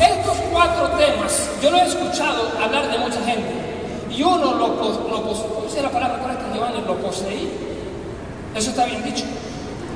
Estos 0.01 0.37
cuatro 0.51 0.89
temas, 0.99 1.51
yo 1.63 1.71
lo 1.71 1.77
he 1.77 1.87
escuchado 1.87 2.51
hablar 2.61 2.91
de 2.91 2.99
mucha 2.99 3.23
gente. 3.23 3.53
Y 4.11 4.21
uno 4.25 4.53
lo, 4.53 4.67
lo 4.67 5.23
¿cómo 5.23 5.69
se 5.73 5.81
la 5.81 5.91
palabra 5.91 6.19
correcta, 6.19 6.47
Giovanni? 6.53 6.81
Lo 6.85 6.97
poseí. 6.97 7.53
Eso 8.53 8.71
está 8.71 8.85
bien 8.85 9.05
dicho. 9.05 9.27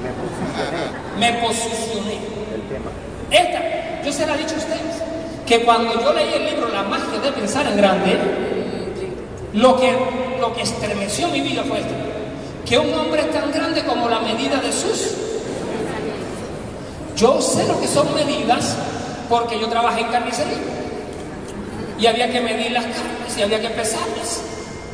Me 0.00 0.10
posicioné. 0.12 0.92
Me 1.18 1.32
posicioné. 1.44 2.14
El 2.54 2.62
tema. 2.68 2.90
Esta, 3.30 4.02
yo 4.04 4.12
se 4.12 4.26
la 4.26 4.34
he 4.34 4.38
dicho 4.38 4.54
a 4.54 4.58
ustedes, 4.58 5.02
que 5.46 5.60
cuando 5.64 6.00
yo 6.00 6.12
leí 6.12 6.34
el 6.34 6.46
libro 6.46 6.68
La 6.68 6.82
magia 6.82 7.18
de 7.20 7.32
pensar 7.32 7.66
en 7.66 7.76
grande, 7.76 8.18
lo 9.52 9.76
que, 9.78 9.92
lo 10.40 10.54
que 10.54 10.62
estremeció 10.62 11.28
mi 11.28 11.40
vida 11.40 11.64
fue 11.64 11.78
esto, 11.78 11.94
que 12.66 12.78
un 12.78 12.92
hombre 12.94 13.22
es 13.22 13.32
tan 13.32 13.50
grande 13.52 13.84
como 13.84 14.08
la 14.08 14.20
medida 14.20 14.56
de 14.56 14.72
sus. 14.72 15.14
Yo 17.16 17.40
sé 17.40 17.66
lo 17.66 17.80
que 17.80 17.86
son 17.86 18.14
medidas 18.14 18.76
porque 19.28 19.58
yo 19.58 19.68
trabajé 19.68 20.02
en 20.02 20.08
carnicería. 20.08 20.58
Y 21.98 22.06
había 22.06 22.30
que 22.30 22.40
medir 22.40 22.72
las 22.72 22.84
carnes 22.84 23.38
y 23.38 23.42
había 23.42 23.60
que 23.60 23.70
pesarlas. 23.70 24.42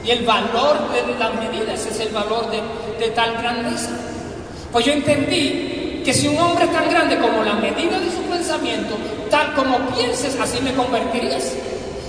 Y 0.04 0.10
el 0.10 0.24
valor 0.24 0.92
de 0.92 1.18
las 1.18 1.34
medidas 1.34 1.86
es 1.86 2.00
el 2.00 2.10
valor 2.10 2.48
de, 2.50 2.60
de 3.04 3.10
tal 3.12 3.32
grandeza. 3.32 3.90
Pues 4.70 4.84
yo 4.84 4.92
entendí 4.92 5.71
que 6.04 6.12
si 6.12 6.28
un 6.28 6.38
hombre 6.38 6.64
es 6.64 6.72
tan 6.72 6.88
grande 6.90 7.18
como 7.18 7.42
la 7.42 7.54
medida 7.54 7.98
de 7.98 8.10
su 8.10 8.22
pensamiento, 8.22 8.96
tal 9.30 9.54
como 9.54 9.78
pienses, 9.90 10.38
así 10.40 10.60
me 10.62 10.72
convertirías. 10.74 11.52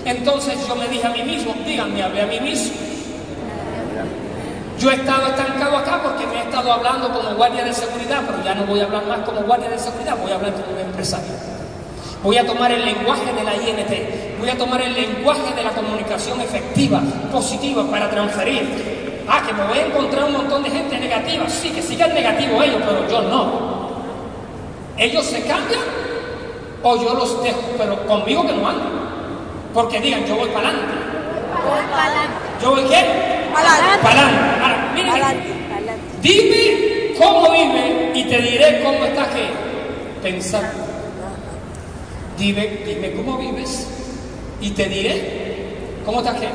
Entonces 0.05 0.55
yo 0.67 0.75
me 0.75 0.87
dije 0.87 1.05
a 1.05 1.11
mí 1.11 1.23
mismo, 1.23 1.53
díganme, 1.65 2.03
hablé 2.03 2.21
a 2.21 2.27
mí 2.27 2.39
mismo. 2.39 2.73
Yo 4.79 4.91
he 4.91 4.95
estado 4.95 5.27
estancado 5.27 5.77
acá 5.77 6.01
porque 6.03 6.25
me 6.27 6.39
he 6.39 6.43
estado 6.43 6.73
hablando 6.73 7.09
como 7.13 7.35
guardia 7.35 7.63
de 7.63 7.73
seguridad, 7.73 8.21
pero 8.25 8.43
ya 8.43 8.55
no 8.55 8.65
voy 8.65 8.81
a 8.81 8.85
hablar 8.85 9.05
más 9.05 9.19
como 9.19 9.41
guardia 9.41 9.69
de 9.69 9.79
seguridad, 9.79 10.17
voy 10.21 10.31
a 10.31 10.35
hablar 10.35 10.53
como 10.53 10.75
un 10.75 10.79
empresario. 10.79 11.31
Voy 12.23 12.37
a 12.37 12.45
tomar 12.45 12.71
el 12.71 12.83
lenguaje 12.83 13.31
de 13.31 13.43
la 13.43 13.55
INT, 13.55 14.39
voy 14.39 14.49
a 14.49 14.57
tomar 14.57 14.81
el 14.81 14.93
lenguaje 14.93 15.53
de 15.55 15.63
la 15.63 15.69
comunicación 15.71 16.41
efectiva, 16.41 17.01
positiva, 17.31 17.89
para 17.89 18.09
transferir. 18.09 19.23
Ah, 19.27 19.41
que 19.45 19.53
me 19.53 19.63
voy 19.65 19.77
a 19.77 19.85
encontrar 19.85 20.25
un 20.25 20.33
montón 20.33 20.63
de 20.63 20.69
gente 20.69 20.99
negativa, 20.99 21.47
sí, 21.47 21.69
que 21.69 21.81
sigan 21.81 22.13
negativo 22.13 22.61
ellos, 22.61 22.81
pero 22.85 23.09
yo 23.09 23.21
no. 23.29 23.72
Ellos 24.97 25.25
se 25.25 25.41
cambian 25.43 25.81
o 26.83 26.95
yo 26.97 27.13
los 27.13 27.43
dejo, 27.43 27.61
pero 27.77 28.05
conmigo 28.05 28.45
que 28.45 28.53
no 28.53 28.67
andan. 28.67 28.91
Porque 29.73 29.99
digan, 29.99 30.25
yo 30.25 30.35
voy 30.35 30.49
para 30.49 30.69
adelante. 30.69 30.93
¿Yo 32.61 32.69
voy 32.71 32.83
qué? 32.83 33.49
Para 33.53 33.75
adelante. 33.75 35.53
Dime 36.21 37.15
cómo 37.17 37.51
vive 37.51 38.11
y 38.13 38.23
te 38.25 38.41
diré 38.41 38.81
cómo 38.83 39.03
estás 39.05 39.27
que 39.29 39.47
pensando. 40.21 40.83
Dime, 42.37 42.67
dime 42.85 43.13
cómo 43.13 43.37
vives 43.37 43.87
y 44.61 44.71
te 44.71 44.85
diré 44.85 45.99
cómo 46.05 46.19
estás 46.19 46.39
que 46.39 46.47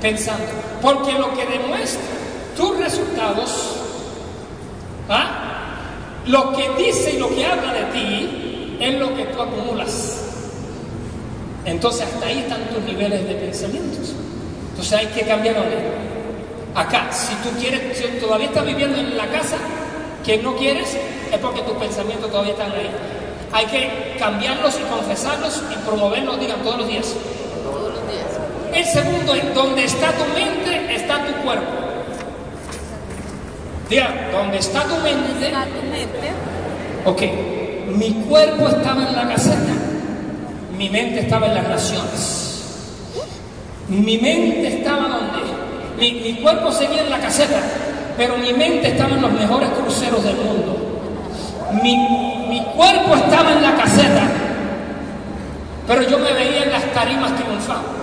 Pensando. 0.00 0.44
Porque 0.80 1.12
lo 1.12 1.34
que 1.34 1.44
demuestra 1.44 2.00
tus 2.56 2.78
resultados, 2.78 3.76
¿ah? 5.08 5.37
Lo 6.28 6.52
que 6.52 6.68
dice 6.76 7.14
y 7.14 7.18
lo 7.18 7.28
que 7.34 7.44
habla 7.44 7.72
de 7.72 7.84
ti, 7.92 8.76
es 8.80 8.94
lo 8.98 9.14
que 9.16 9.24
tú 9.24 9.42
acumulas. 9.42 10.22
Entonces 11.64 12.02
hasta 12.02 12.26
ahí 12.26 12.38
están 12.38 12.62
tus 12.68 12.82
niveles 12.84 13.26
de 13.26 13.34
pensamientos. 13.34 14.14
Entonces 14.70 14.92
hay 14.92 15.06
que 15.06 15.22
cambiar 15.22 15.56
Acá, 16.74 17.10
si 17.10 17.34
tú 17.36 17.48
quieres, 17.58 17.96
si 17.96 18.04
todavía 18.20 18.46
estás 18.46 18.64
viviendo 18.64 18.98
en 18.98 19.16
la 19.16 19.26
casa 19.26 19.56
que 20.24 20.38
no 20.38 20.54
quieres, 20.56 20.96
es 21.32 21.38
porque 21.40 21.62
tus 21.62 21.76
pensamientos 21.76 22.30
todavía 22.30 22.52
están 22.52 22.70
ahí. 22.70 22.90
Hay 23.50 23.66
que 23.66 24.16
cambiarlos 24.18 24.78
y 24.78 24.82
confesarlos 24.82 25.62
y 25.72 25.76
promoverlos, 25.86 26.38
digan, 26.38 26.62
todos 26.62 26.78
los 26.78 26.88
días. 26.88 27.14
Todos 27.64 27.94
los 27.94 28.02
días. 28.12 28.26
El 28.72 28.84
segundo 28.84 29.34
es, 29.34 29.54
donde 29.54 29.84
está 29.84 30.12
tu 30.12 30.24
mente, 30.38 30.94
está 30.94 31.26
tu 31.26 31.32
cuerpo. 31.42 31.87
Digan, 33.88 34.12
donde 34.32 34.58
está 34.58 34.82
tu 34.84 34.96
mente, 34.96 35.46
Está 35.46 35.64
tu 35.64 35.82
mente. 35.90 36.30
ok, 37.06 37.96
mi 37.96 38.12
cuerpo 38.28 38.68
estaba 38.68 39.02
en 39.08 39.16
la 39.16 39.28
caseta, 39.28 39.72
mi 40.76 40.90
mente 40.90 41.20
estaba 41.20 41.46
en 41.46 41.54
las 41.54 41.68
naciones. 41.68 42.44
Mi 43.88 44.18
mente 44.18 44.68
estaba 44.68 45.08
donde? 45.08 45.38
Mi, 45.98 46.12
mi 46.20 46.34
cuerpo 46.42 46.70
seguía 46.70 47.02
en 47.02 47.10
la 47.10 47.18
caseta, 47.18 47.60
pero 48.18 48.36
mi 48.36 48.52
mente 48.52 48.88
estaba 48.88 49.14
en 49.14 49.22
los 49.22 49.32
mejores 49.32 49.70
cruceros 49.70 50.22
del 50.22 50.36
mundo. 50.36 51.00
Mi, 51.82 51.96
mi 52.48 52.62
cuerpo 52.76 53.14
estaba 53.14 53.52
en 53.52 53.62
la 53.62 53.74
caseta, 53.74 54.22
pero 55.86 56.02
yo 56.02 56.18
me 56.18 56.32
veía 56.34 56.64
en 56.64 56.72
las 56.72 56.84
tarimas 56.92 57.34
triunfando. 57.36 57.96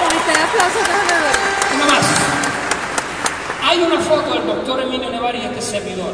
Con 0.00 1.31
Hay 3.72 3.80
una 3.80 3.98
foto 4.00 4.34
del 4.34 4.46
doctor 4.46 4.82
Emilio 4.82 5.08
Nevari 5.08 5.38
y 5.38 5.44
este 5.46 5.62
servidor. 5.62 6.12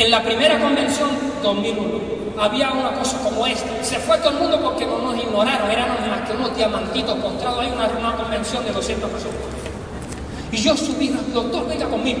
En 0.00 0.10
la 0.10 0.20
primera 0.20 0.58
convención 0.60 1.10
2001 1.44 2.42
había 2.42 2.72
una 2.72 2.90
cosa 2.90 3.18
como 3.20 3.46
esta. 3.46 3.84
Se 3.84 4.00
fue 4.00 4.18
todo 4.18 4.30
el 4.30 4.38
mundo 4.38 4.60
porque 4.64 4.84
no 4.84 4.98
nos 4.98 5.16
ignoraron, 5.16 5.70
éramos 5.70 6.00
más 6.08 6.28
que 6.28 6.36
unos 6.36 6.56
diamantitos 6.56 7.16
postrados. 7.18 7.60
Hay 7.60 7.70
una, 7.70 7.86
una 7.86 8.16
convención 8.16 8.64
de 8.64 8.72
200 8.72 9.10
personas. 9.10 9.36
Y 10.50 10.56
yo 10.56 10.76
subí, 10.76 11.06
doctor, 11.32 11.68
venga 11.68 11.86
conmigo. 11.86 12.18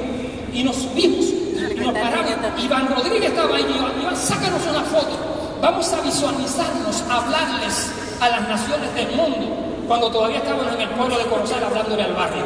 Y 0.52 0.62
nos 0.62 0.76
subimos 0.76 1.24
y 1.26 1.80
nos 1.80 1.92
paramos. 1.92 2.34
Iván 2.62 2.88
Rodríguez 2.94 3.30
estaba 3.30 3.56
ahí 3.56 3.66
y 3.68 3.78
yo, 3.80 4.00
Iván, 4.00 4.16
sácanos 4.16 4.62
una 4.70 4.82
foto. 4.82 5.18
Vamos 5.60 5.92
a 5.92 6.02
visualizarnos, 6.02 7.02
hablarles 7.10 7.90
a 8.20 8.28
las 8.28 8.48
naciones 8.48 8.94
del 8.94 9.10
mundo 9.16 9.56
cuando 9.88 10.08
todavía 10.08 10.38
estábamos 10.38 10.72
en 10.72 10.82
el 10.82 10.88
pueblo 10.90 11.18
de 11.18 11.24
Corozal 11.24 11.64
hablándole 11.64 12.04
al 12.04 12.14
barrio. 12.14 12.44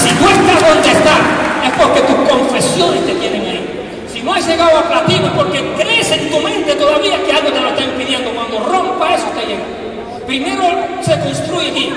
Si 0.00 0.10
tú 0.10 0.28
estás 0.28 0.68
donde 0.68 0.90
estás, 0.90 1.18
es 1.64 1.70
porque 1.72 2.00
tus 2.02 2.28
confesiones 2.28 3.06
te 3.06 3.14
tienen 3.14 3.42
ahí. 3.42 4.06
Si 4.12 4.22
no 4.22 4.34
has 4.34 4.46
llegado 4.46 4.78
a 4.78 4.82
platino, 4.82 5.26
es 5.26 5.32
porque 5.32 5.74
crees 5.76 6.10
en 6.12 6.30
tu 6.30 6.40
mente 6.40 6.74
todavía 6.74 7.22
que 7.24 7.32
algo 7.32 7.50
te 7.50 7.60
lo 7.60 7.68
está 7.68 7.82
impidiendo. 7.82 8.30
Cuando 8.30 8.58
rompa 8.60 9.14
eso, 9.14 9.26
te 9.28 9.46
llega. 9.46 9.64
Primero 10.26 10.62
se 11.02 11.18
construye 11.20 11.70
aquí. 11.70 11.92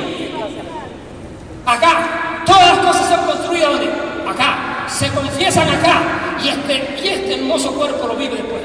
Acá. 1.65 2.43
Todas 2.45 2.75
las 2.75 2.77
cosas 2.79 3.07
se 3.07 3.13
han 3.13 3.25
construido 3.25 3.71
¿dónde? 3.71 3.89
Acá. 4.27 4.85
Se 4.87 5.09
confiesan 5.09 5.69
acá. 5.69 6.01
Y 6.43 6.49
este, 6.49 6.99
y 7.03 7.07
este 7.07 7.35
hermoso 7.35 7.71
cuerpo 7.73 8.07
lo 8.07 8.15
vive 8.15 8.35
después. 8.35 8.61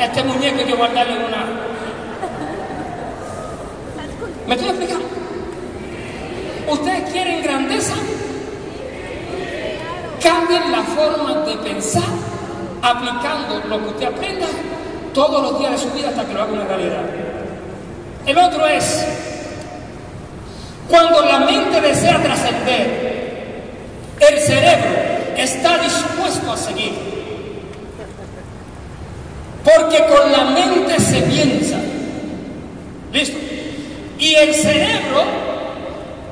Este 0.00 0.22
muñeco 0.24 0.58
hay 0.58 0.64
que 0.66 0.74
guardarle 0.74 1.14
en 1.14 1.24
una. 1.24 1.71
¿Me 4.52 4.56
estoy 4.56 4.68
explicando? 4.68 5.06
¿Ustedes 6.68 7.10
quieren 7.10 7.42
grandeza? 7.42 7.94
Cambien 10.22 10.70
la 10.70 10.82
forma 10.82 11.46
de 11.46 11.56
pensar 11.56 12.02
aplicando 12.82 13.62
lo 13.66 13.78
que 13.78 13.88
usted 13.94 14.06
aprenda 14.08 14.46
todos 15.14 15.42
los 15.42 15.58
días 15.58 15.72
de 15.72 15.78
su 15.78 15.90
vida 15.92 16.10
hasta 16.10 16.26
que 16.26 16.34
lo 16.34 16.42
haga 16.42 16.52
una 16.52 16.64
realidad. 16.64 17.00
El 18.26 18.36
otro 18.36 18.66
es, 18.66 19.06
cuando 20.86 21.22
la 21.22 21.38
mente 21.38 21.80
desea 21.80 22.22
trascender, 22.22 23.62
el 24.20 24.38
cerebro 24.38 24.90
está 25.34 25.78
dispuesto 25.78 26.52
a 26.52 26.56
seguir. 26.58 26.92
Porque 29.64 29.96
con 30.14 30.30
la 30.30 30.44
mente 30.44 31.00
se 31.00 31.22
piensa. 31.22 31.78
¿Listo? 33.14 33.41
Y 34.32 34.34
el 34.34 34.54
cerebro 34.54 35.24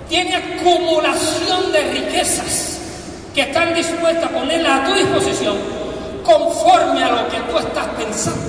tiene 0.08 0.34
acumulación 0.34 1.70
de 1.70 1.82
riquezas 1.82 2.78
que 3.34 3.42
están 3.42 3.74
dispuestas 3.74 4.24
a 4.24 4.28
ponerlas 4.30 4.80
a 4.80 4.84
tu 4.86 4.94
disposición 4.94 5.58
conforme 6.24 7.04
a 7.04 7.10
lo 7.10 7.28
que 7.28 7.36
tú 7.40 7.58
estás 7.58 7.86
pensando. 7.98 8.40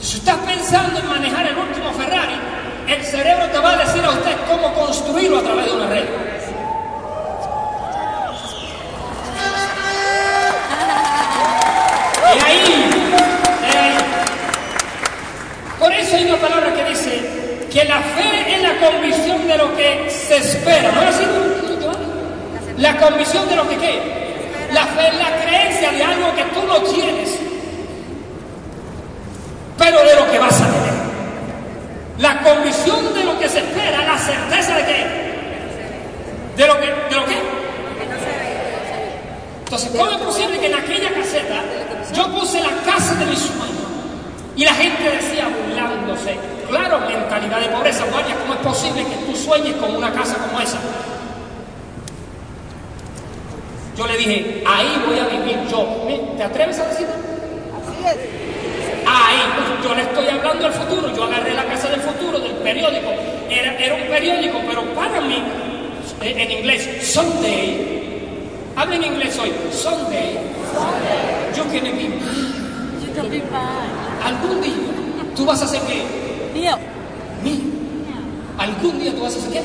Si 0.00 0.16
estás 0.16 0.38
pensando 0.46 0.98
en 0.98 1.08
manejar 1.10 1.46
el 1.46 1.58
último 1.58 1.92
Ferrari, 1.92 2.36
el 2.88 3.04
cerebro 3.04 3.50
te 3.50 3.58
va 3.58 3.72
a 3.72 3.76
decir 3.76 4.02
a 4.02 4.10
usted 4.12 4.34
cómo 4.48 4.72
construirlo 4.76 5.40
a 5.40 5.42
través 5.42 5.66
de 5.66 5.72
una 5.72 5.86
red. 5.88 6.04
Que 17.72 17.84
la 17.84 18.00
fe 18.00 18.54
es 18.54 18.62
la 18.62 18.86
convicción 18.86 19.48
de 19.48 19.56
lo 19.56 19.74
que 19.74 20.10
se 20.10 20.36
espera. 20.36 20.92
¿No 20.92 21.02
es 21.02 21.08
así? 21.08 21.24
La 22.76 22.98
convicción 22.98 23.48
de 23.48 23.56
lo 23.56 23.68
que 23.68 23.76
qué. 23.76 24.68
La 24.72 24.86
fe 24.86 25.08
es 25.08 25.14
la 25.14 25.42
creencia 25.42 25.92
de 25.92 26.04
algo 26.04 26.34
que 26.34 26.44
tú 26.44 26.66
no 26.66 26.82
tienes, 26.82 27.38
pero 29.78 30.02
de 30.02 30.14
lo 30.16 30.30
que 30.30 30.38
vas 30.38 30.60
a 30.60 30.64
tener. 30.64 30.92
La 32.18 32.42
convicción 32.42 33.14
de 33.14 33.24
lo 33.24 33.38
que 33.38 33.48
se 33.48 33.58
espera, 33.58 34.02
la 34.04 34.18
certeza 34.18 34.76
de 34.76 34.84
qué. 34.84 35.06
De 36.56 36.66
lo 36.66 36.80
que, 36.80 36.86
de 36.86 37.16
lo 37.16 37.26
que. 37.26 37.36
Entonces, 39.64 39.90
¿cómo 39.96 40.10
es 40.10 40.18
posible 40.18 40.58
que 40.58 40.66
en 40.66 40.74
aquella 40.74 41.10
caseta 41.12 41.62
yo 42.14 42.28
puse 42.38 42.60
la 42.60 42.70
casa 42.84 43.14
de 43.14 43.26
mis 43.26 43.38
sueños 43.38 43.68
y 44.56 44.64
la 44.64 44.74
gente 44.74 45.02
decía 45.02 45.48
burlándose? 45.48 46.61
Claro, 46.72 47.00
mentalidad 47.00 47.60
de 47.60 47.68
pobreza, 47.68 48.06
guardia, 48.10 48.34
¿cómo 48.34 48.54
es 48.54 48.60
posible 48.60 49.04
que 49.04 49.26
tú 49.26 49.36
sueñes 49.36 49.76
con 49.76 49.94
una 49.94 50.10
casa 50.10 50.38
como 50.38 50.58
esa? 50.58 50.78
Yo 53.94 54.06
le 54.06 54.16
dije, 54.16 54.64
ahí 54.66 55.04
voy 55.06 55.18
a 55.18 55.26
vivir 55.26 55.68
yo. 55.70 55.84
¿Te 56.34 56.42
atreves 56.42 56.78
a 56.78 56.86
decirlo? 56.86 57.12
Así 57.76 58.06
es. 58.06 58.16
Ahí, 59.06 59.38
pues 59.54 59.84
yo 59.84 59.94
le 59.94 60.00
estoy 60.00 60.26
hablando 60.28 60.64
del 60.64 60.72
futuro. 60.72 61.14
Yo 61.14 61.24
agarré 61.24 61.52
la 61.52 61.66
casa 61.66 61.90
del 61.90 62.00
futuro 62.00 62.38
del 62.40 62.52
periódico. 62.52 63.10
Era, 63.50 63.76
era 63.78 63.94
un 63.94 64.08
periódico, 64.08 64.58
pero 64.66 64.82
para 64.94 65.20
mí, 65.20 65.42
eh, 66.22 66.34
en 66.38 66.50
inglés, 66.52 66.88
Sunday. 67.02 68.48
Habla 68.76 68.96
en 68.96 69.04
inglés 69.04 69.38
hoy. 69.38 69.52
Sunday. 69.70 70.38
Yo 71.54 71.70
que 71.70 71.82
me 71.82 71.92
vi. 71.92 72.04
You 73.04 73.14
can 73.14 73.28
be 73.28 73.40
fine. 73.40 74.24
Algún 74.24 74.62
día 74.62 74.72
tú 75.36 75.44
vas 75.44 75.60
a 75.60 75.66
hacer 75.66 75.82
qué? 75.82 76.21
Mío. 76.62 76.78
Mío. 77.42 77.56
Algún 78.56 79.00
día 79.00 79.12
tú 79.12 79.22
vas 79.22 79.34
a 79.34 79.38
hacer 79.38 79.50
qué? 79.50 79.62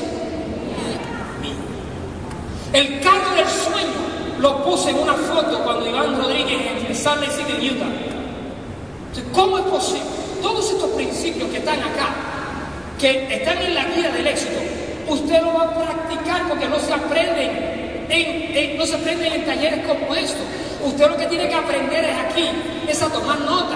El 2.72 3.00
carro 3.00 3.36
del 3.36 3.46
sueño 3.46 4.40
lo 4.40 4.64
puse 4.64 4.90
en 4.90 4.98
una 4.98 5.14
foto 5.14 5.62
cuando 5.62 5.86
Iván 5.86 6.20
Rodríguez 6.20 6.58
en 6.60 7.20
Lake 7.20 7.30
City, 7.30 7.70
Utah. 7.70 7.86
Entonces, 7.86 9.24
¿Cómo 9.32 9.58
es 9.58 9.64
posible? 9.66 10.02
Todos 10.42 10.72
estos 10.72 10.90
principios 10.90 11.48
que 11.50 11.58
están 11.58 11.78
acá, 11.78 12.08
que 12.98 13.32
están 13.32 13.58
en 13.58 13.76
la 13.76 13.84
guía 13.84 14.10
del 14.10 14.26
éxito, 14.26 14.58
usted 15.08 15.40
lo 15.40 15.54
va 15.54 15.62
a 15.62 15.74
practicar 15.74 16.48
porque 16.48 16.68
no 16.68 16.80
se 16.80 16.92
aprenden 16.94 18.06
en, 18.08 18.76
no 18.76 18.84
se 18.84 18.96
aprenden 18.96 19.34
en 19.34 19.46
talleres 19.46 19.86
como 19.86 20.16
estos. 20.16 20.42
Usted 20.84 21.08
lo 21.08 21.16
que 21.16 21.26
tiene 21.26 21.48
que 21.48 21.54
aprender 21.54 22.04
es 22.04 22.16
aquí, 22.18 22.48
es 22.88 23.00
a 23.02 23.08
tomar 23.08 23.38
nota. 23.42 23.67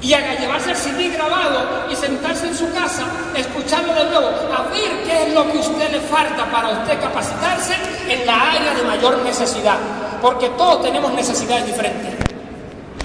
Y 0.00 0.14
a 0.14 0.38
llevarse 0.38 0.70
el 0.70 0.76
CD 0.76 1.08
grabado 1.08 1.86
y 1.90 1.96
sentarse 1.96 2.46
en 2.46 2.54
su 2.56 2.72
casa, 2.72 3.04
escucharlo 3.36 3.92
de 3.94 4.04
nuevo, 4.04 4.28
a 4.28 4.62
ver 4.70 5.02
qué 5.04 5.24
es 5.26 5.34
lo 5.34 5.50
que 5.50 5.58
a 5.58 5.60
usted 5.60 5.90
le 5.90 6.00
falta 6.00 6.48
para 6.50 6.68
usted 6.68 7.00
capacitarse 7.00 7.74
en 8.08 8.24
la 8.24 8.52
área 8.52 8.74
de 8.74 8.82
mayor 8.84 9.18
necesidad. 9.24 9.76
Porque 10.22 10.48
todos 10.50 10.82
tenemos 10.82 11.12
necesidades 11.12 11.66
diferentes. 11.66 12.14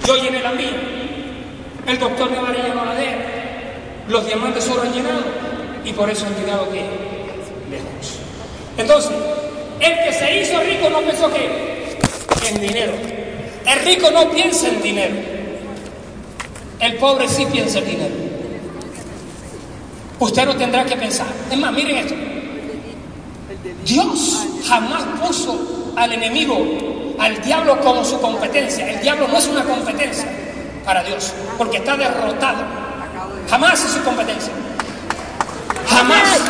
Yo 0.06 0.15
llené 0.17 0.41
la 0.41 0.51
mía. 0.51 0.71
El 1.88 1.99
doctor 1.99 2.32
Navarre 2.32 2.62
llenó 2.62 2.86
la 2.86 2.93
de 2.93 3.06
él. 3.06 3.19
Los 4.08 4.25
diamantes 4.25 4.63
solo 4.63 4.84
han 4.84 4.93
llenado. 4.93 5.23
Y 5.84 5.93
por 5.93 6.10
eso 6.10 6.25
han 6.25 6.36
llegado 6.36 6.69
¿qué? 6.71 6.82
lejos. 7.69 8.19
Entonces, 8.77 9.12
El 9.79 10.03
que 10.03 10.13
se 10.13 10.41
hizo 10.41 10.60
rico 10.62 10.89
no 10.89 11.01
pensó 11.01 11.29
que 11.34 11.73
en 12.47 12.62
dinero. 12.62 12.93
El 13.65 13.79
rico 13.79 14.12
no 14.12 14.29
piensa 14.29 14.67
en 14.67 14.82
dinero. 14.82 15.32
El 16.83 16.95
pobre 16.95 17.29
sí 17.29 17.45
piensa 17.45 17.79
en 17.79 17.85
dinero. 17.85 18.13
Usted 20.19 20.45
no 20.45 20.53
tendrá 20.57 20.83
que 20.83 20.97
pensar. 20.97 21.27
Es 21.49 21.57
más, 21.57 21.71
miren 21.71 21.95
esto. 21.95 22.13
Dios 23.85 24.45
jamás 24.67 25.03
puso 25.25 25.93
al 25.95 26.11
enemigo, 26.11 27.15
al 27.17 27.41
diablo 27.41 27.79
como 27.79 28.03
su 28.03 28.19
competencia. 28.19 28.89
El 28.89 28.99
diablo 28.99 29.29
no 29.29 29.37
es 29.37 29.47
una 29.47 29.63
competencia 29.63 30.27
para 30.83 31.05
Dios, 31.05 31.31
porque 31.57 31.77
está 31.77 31.95
derrotado. 31.95 32.65
Jamás 33.49 33.81
es 33.85 33.91
su 33.91 34.03
competencia. 34.03 34.51
Jamás. 35.87 36.41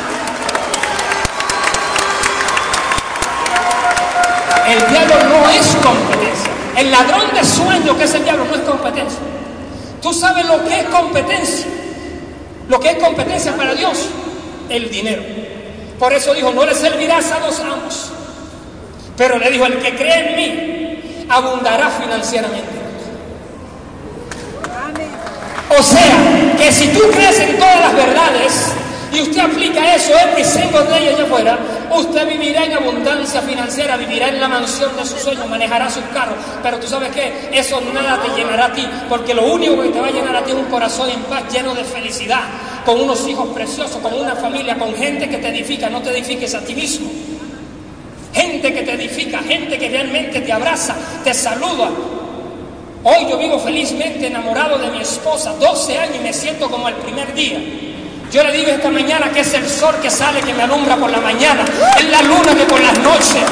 El 4.67 4.79
diablo 4.89 5.15
no 5.29 5.49
es 5.51 5.67
competencia. 5.75 6.51
El 6.75 6.89
ladrón 6.89 7.35
de 7.35 7.45
sueño 7.45 7.95
que 7.95 8.05
es 8.05 8.13
el 8.15 8.23
diablo 8.23 8.45
no 8.45 8.55
es 8.55 8.61
competencia. 8.61 9.32
Tú 10.03 10.13
sabes 10.13 10.45
lo 10.45 10.63
que 10.65 10.81
es 10.81 10.85
competencia. 10.87 11.65
Lo 12.67 12.79
que 12.79 12.89
es 12.91 12.97
competencia 12.97 13.55
para 13.55 13.73
Dios, 13.73 14.09
el 14.69 14.89
dinero. 14.89 15.23
Por 15.97 16.11
eso 16.13 16.33
dijo, 16.33 16.51
no 16.51 16.65
le 16.65 16.75
servirás 16.75 17.31
a 17.31 17.39
dos 17.39 17.59
amos. 17.61 18.11
Pero 19.15 19.37
le 19.37 19.49
dijo, 19.49 19.65
el 19.65 19.79
que 19.79 19.95
cree 19.95 20.29
en 20.29 20.35
mí, 20.35 21.25
abundará 21.29 21.89
financieramente. 21.89 22.73
O 25.77 25.81
sea, 25.81 26.55
que 26.57 26.71
si 26.71 26.89
tú 26.89 26.99
crees 27.11 27.39
en 27.39 27.57
todas 27.57 27.79
las 27.79 27.95
verdades, 27.95 28.71
y 29.13 29.21
usted 29.21 29.39
aplica 29.39 29.95
eso 29.95 30.12
every 30.17 30.43
single 30.43 30.84
day 30.89 31.08
allá 31.08 31.23
afuera, 31.23 31.58
usted 31.91 32.28
vivirá 32.28 32.65
en 32.65 32.73
abundancia 32.73 33.41
financiera, 33.41 33.95
vivirá 33.95 34.30
en 34.30 34.41
la 34.41 34.47
mansión 34.47 34.95
de 34.97 35.06
sus 35.06 35.19
sueños, 35.21 35.47
manejará 35.47 35.89
sus 35.89 36.04
carros. 36.06 36.36
Pero 36.63 36.80
tú 36.80 36.88
sabes 36.88 37.12
qué, 37.12 37.49
eso 37.52 37.80
nada 37.93 38.19
te 38.21 38.30
llenará 38.36 38.65
a 38.65 38.73
ti, 38.73 38.88
porque 39.08 39.34
lo 39.34 39.54
único 39.54 39.82
que 39.82 39.89
te 39.89 39.99
va 39.99 40.08
a 40.08 40.12
llenar 40.12 40.36
a 40.36 40.43
ti 40.43 40.52
es 40.52 40.58
un 40.58 40.65
corazón 40.65 41.10
en 41.10 41.21
paz, 41.23 41.43
lleno 41.54 41.76
de 41.76 41.84
felicidad, 41.84 42.41
con 42.86 42.99
unos 42.99 43.28
hijos 43.28 43.49
preciosos, 43.49 43.97
con 43.97 44.13
una 44.13 44.36
familia, 44.36 44.78
con 44.78 44.95
gente 44.95 45.30
que 45.30 45.38
te 45.38 45.49
edifica, 45.49 45.89
no 45.89 46.02
te 46.02 46.10
edifiques 46.10 46.56
a 46.56 46.62
ti 46.62 46.73
mismo. 46.73 47.10
Gente 48.34 48.73
que 48.73 48.82
te 48.82 48.93
edifica, 48.93 49.39
gente 49.39 49.78
que 49.78 49.89
realmente 49.89 50.41
te 50.41 50.52
abraza, 50.52 50.95
te 51.23 51.34
saluda, 51.36 51.91
Hoy 53.06 53.28
yo 53.30 53.38
vivo 53.38 53.60
felizmente 53.60 54.28
enamorado 54.28 54.78
de 54.78 54.89
mi 54.89 55.02
esposa, 55.02 55.54
12 55.60 55.97
años 55.97 56.15
y 56.21 56.23
me 56.23 56.32
siento 56.32 56.71
como 56.71 56.88
el 56.88 56.95
primer 56.95 57.34
día. 57.34 57.60
Yo 58.33 58.43
le 58.43 58.51
digo 58.51 58.71
esta 58.71 58.89
mañana 58.89 59.31
que 59.31 59.41
es 59.41 59.53
el 59.53 59.69
sol 59.69 59.93
que 60.01 60.09
sale, 60.09 60.41
que 60.41 60.55
me 60.55 60.63
alumbra 60.63 60.97
por 60.97 61.11
la 61.11 61.21
mañana, 61.21 61.63
es 61.99 62.09
la 62.09 62.23
luna 62.23 62.55
que 62.55 62.63
por 62.63 62.81
las 62.81 62.97
noches 62.97 63.43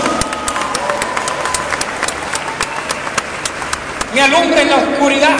me 4.16 4.22
alumbra 4.22 4.62
en 4.64 4.70
la 4.72 4.76
oscuridad 4.78 5.38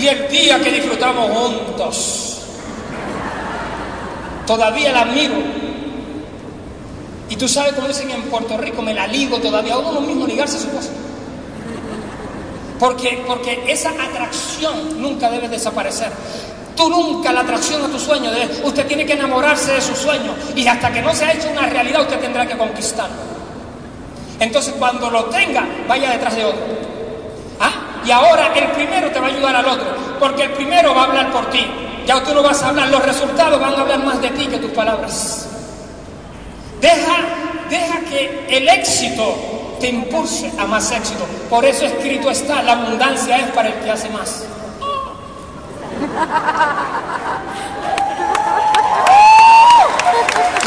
y 0.00 0.08
el 0.08 0.28
día 0.28 0.58
que 0.58 0.72
disfrutamos 0.72 1.30
juntos. 1.30 2.38
Todavía 4.48 4.90
la 4.90 5.02
admiro. 5.02 5.36
Y 7.28 7.36
tú 7.36 7.46
sabes 7.46 7.74
cómo 7.74 7.86
dicen 7.86 8.10
en 8.10 8.22
Puerto 8.22 8.56
Rico, 8.58 8.82
me 8.82 8.94
la 8.94 9.06
ligo 9.06 9.38
todavía, 9.38 9.78
uno 9.78 10.00
mismo 10.00 10.26
ligarse 10.26 10.56
a 10.56 10.60
su 10.60 10.70
cosa. 10.70 10.90
Porque, 12.80 13.22
porque 13.28 13.62
esa 13.68 13.90
atracción 13.90 15.00
nunca 15.00 15.30
debe 15.30 15.48
desaparecer. 15.48 16.10
Tú 16.80 16.88
nunca 16.88 17.30
la 17.30 17.40
atracción 17.40 17.84
a 17.84 17.88
tu 17.88 17.98
sueño, 17.98 18.30
debe, 18.30 18.62
usted 18.64 18.86
tiene 18.86 19.04
que 19.04 19.12
enamorarse 19.12 19.70
de 19.70 19.82
su 19.82 19.94
sueño 19.94 20.34
y 20.56 20.66
hasta 20.66 20.90
que 20.90 21.02
no 21.02 21.14
se 21.14 21.26
ha 21.26 21.32
hecho 21.34 21.50
una 21.50 21.66
realidad 21.66 22.00
usted 22.00 22.18
tendrá 22.18 22.46
que 22.46 22.56
conquistarlo. 22.56 23.16
Entonces 24.38 24.72
cuando 24.78 25.10
lo 25.10 25.26
tenga, 25.26 25.62
vaya 25.86 26.12
detrás 26.12 26.36
de 26.36 26.46
otro. 26.46 26.62
¿Ah? 27.60 28.00
Y 28.02 28.10
ahora 28.10 28.54
el 28.54 28.68
primero 28.68 29.10
te 29.10 29.20
va 29.20 29.26
a 29.26 29.28
ayudar 29.28 29.56
al 29.56 29.66
otro, 29.66 29.88
porque 30.18 30.44
el 30.44 30.52
primero 30.52 30.94
va 30.94 31.02
a 31.02 31.04
hablar 31.04 31.30
por 31.30 31.50
ti. 31.50 31.66
Ya 32.06 32.24
tú 32.24 32.32
no 32.32 32.42
vas 32.42 32.62
a 32.62 32.70
hablar, 32.70 32.88
los 32.88 33.04
resultados 33.04 33.60
van 33.60 33.74
a 33.74 33.82
hablar 33.82 34.02
más 34.02 34.22
de 34.22 34.30
ti 34.30 34.46
que 34.46 34.56
tus 34.56 34.70
palabras. 34.70 35.48
Deja, 36.80 37.16
deja 37.68 38.00
que 38.08 38.46
el 38.48 38.66
éxito 38.70 39.76
te 39.78 39.90
impulse 39.90 40.50
a 40.58 40.64
más 40.64 40.90
éxito. 40.92 41.26
Por 41.50 41.62
eso 41.62 41.84
escrito 41.84 42.30
está, 42.30 42.62
la 42.62 42.72
abundancia 42.72 43.36
es 43.36 43.50
para 43.50 43.68
el 43.68 43.74
que 43.84 43.90
hace 43.90 44.08
más. 44.08 44.46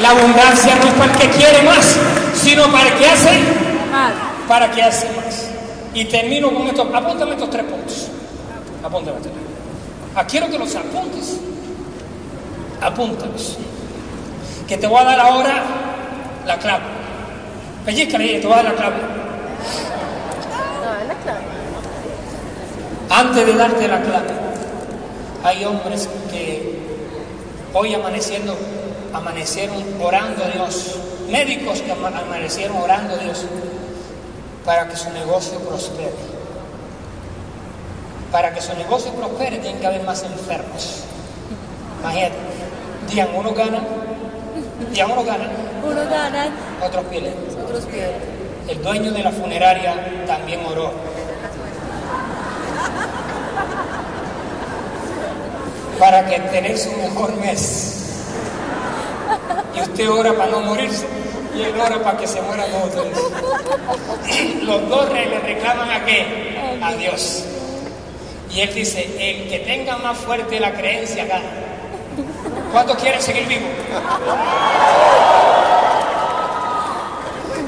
La 0.02 0.10
abundancia 0.10 0.76
no 0.76 0.88
es 0.88 0.94
para 0.94 1.14
el 1.14 1.18
que 1.18 1.30
quiere 1.30 1.62
más, 1.64 1.96
sino 2.34 2.70
para 2.72 2.90
el 2.90 2.94
que 2.96 3.08
hace 3.08 3.40
más. 3.92 4.12
Para 4.48 4.72
que 4.72 4.84
hace 4.84 5.08
más. 5.16 5.50
Y 5.94 6.06
termino 6.06 6.52
con 6.52 6.68
esto. 6.68 6.90
Apúntame 6.94 7.32
estos 7.32 7.50
tres 7.50 7.64
puntos. 7.64 8.08
Apúntame. 8.84 9.18
Ah, 10.16 10.26
quiero 10.26 10.50
que 10.50 10.60
los 10.60 10.76
apuntes. 10.76 11.40
Apúntalos. 12.82 13.58
Que 14.68 14.78
te 14.78 14.88
voy 14.88 15.00
a 15.00 15.04
dar 15.04 15.20
ahora 15.20 15.64
la 16.46 16.58
clave. 16.58 16.84
Pellizcale, 17.86 18.40
te 18.40 18.48
voy 18.48 18.54
a 18.54 18.64
dar 18.64 18.66
la 18.66 18.74
clave. 18.74 18.96
No, 20.84 21.02
es 21.02 21.08
la 21.08 21.16
clave. 21.16 21.42
Antes 23.10 23.46
de 23.46 23.54
darte 23.54 23.88
la 23.88 24.02
clave, 24.02 24.30
hay 25.44 25.66
hombres 25.66 26.08
que 26.32 26.80
hoy 27.74 27.94
amaneciendo, 27.94 28.56
amanecieron 29.14 29.76
orando 30.02 30.44
a 30.44 30.48
Dios, 30.48 30.96
médicos 31.30 31.82
que 31.82 31.92
ama- 31.92 32.12
amanecieron 32.18 32.78
orando 32.78 33.16
a 33.16 33.18
Dios 33.18 33.46
para 34.66 34.88
que 34.88 34.96
su 34.96 35.10
negocio 35.12 35.60
prospere. 35.60 36.12
Para 38.32 38.54
que 38.54 38.62
su 38.62 38.74
negocio 38.76 39.12
prospere 39.14 39.58
tienen 39.60 39.80
que 39.80 39.88
haber 39.88 40.04
más 40.04 40.24
enfermos. 40.24 41.02
Imagínate, 42.02 42.36
digan 43.10 43.30
uno 43.36 43.54
gana, 43.54 43.80
digan 44.92 45.12
uno 45.12 45.24
gana, 45.24 45.46
otros 46.84 47.06
pierden. 47.06 47.34
otros 47.64 47.86
pierden. 47.86 48.34
El 48.68 48.82
dueño 48.82 49.12
de 49.12 49.24
la 49.24 49.32
funeraria 49.32 50.24
también 50.26 50.62
oró. 50.66 50.92
Para 56.00 56.26
que 56.26 56.40
tener 56.40 56.78
su 56.78 56.92
mejor 56.94 57.36
mes. 57.38 58.00
Y 59.76 59.82
usted 59.82 60.10
ora 60.10 60.34
para 60.34 60.52
no 60.52 60.62
morirse 60.62 61.06
y 61.56 61.62
él 61.62 61.80
ora 61.80 62.02
para 62.04 62.18
que 62.18 62.28
se 62.28 62.42
mueran 62.42 62.68
otros. 62.74 63.08
Los 64.64 64.90
dos 64.90 65.12
le 65.14 65.40
reclaman 65.40 65.90
a 65.90 66.06
qué? 66.06 66.58
A 66.82 66.94
Dios. 66.94 67.44
Y 68.52 68.62
él 68.62 68.74
dice, 68.74 69.08
el 69.20 69.50
que 69.50 69.60
tenga 69.60 69.98
más 69.98 70.18
fuerte 70.18 70.60
la 70.60 70.74
creencia 70.74 71.26
gana. 71.26 71.50
¿Cuántos 72.72 72.98
quieren 72.98 73.22
seguir 73.22 73.48
vivos? 73.48 73.70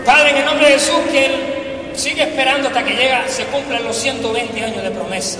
Padre, 0.05 0.29
en 0.31 0.37
el 0.37 0.45
nombre 0.45 0.67
de 0.67 0.73
Jesús, 0.73 0.99
que 1.11 1.25
Él 1.25 1.91
sigue 1.95 2.23
esperando 2.23 2.67
hasta 2.67 2.83
que 2.83 2.93
llega, 2.93 3.27
se 3.27 3.45
cumplan 3.45 3.83
los 3.83 3.95
120 3.95 4.63
años 4.63 4.83
de 4.83 4.91
promesa. 4.91 5.39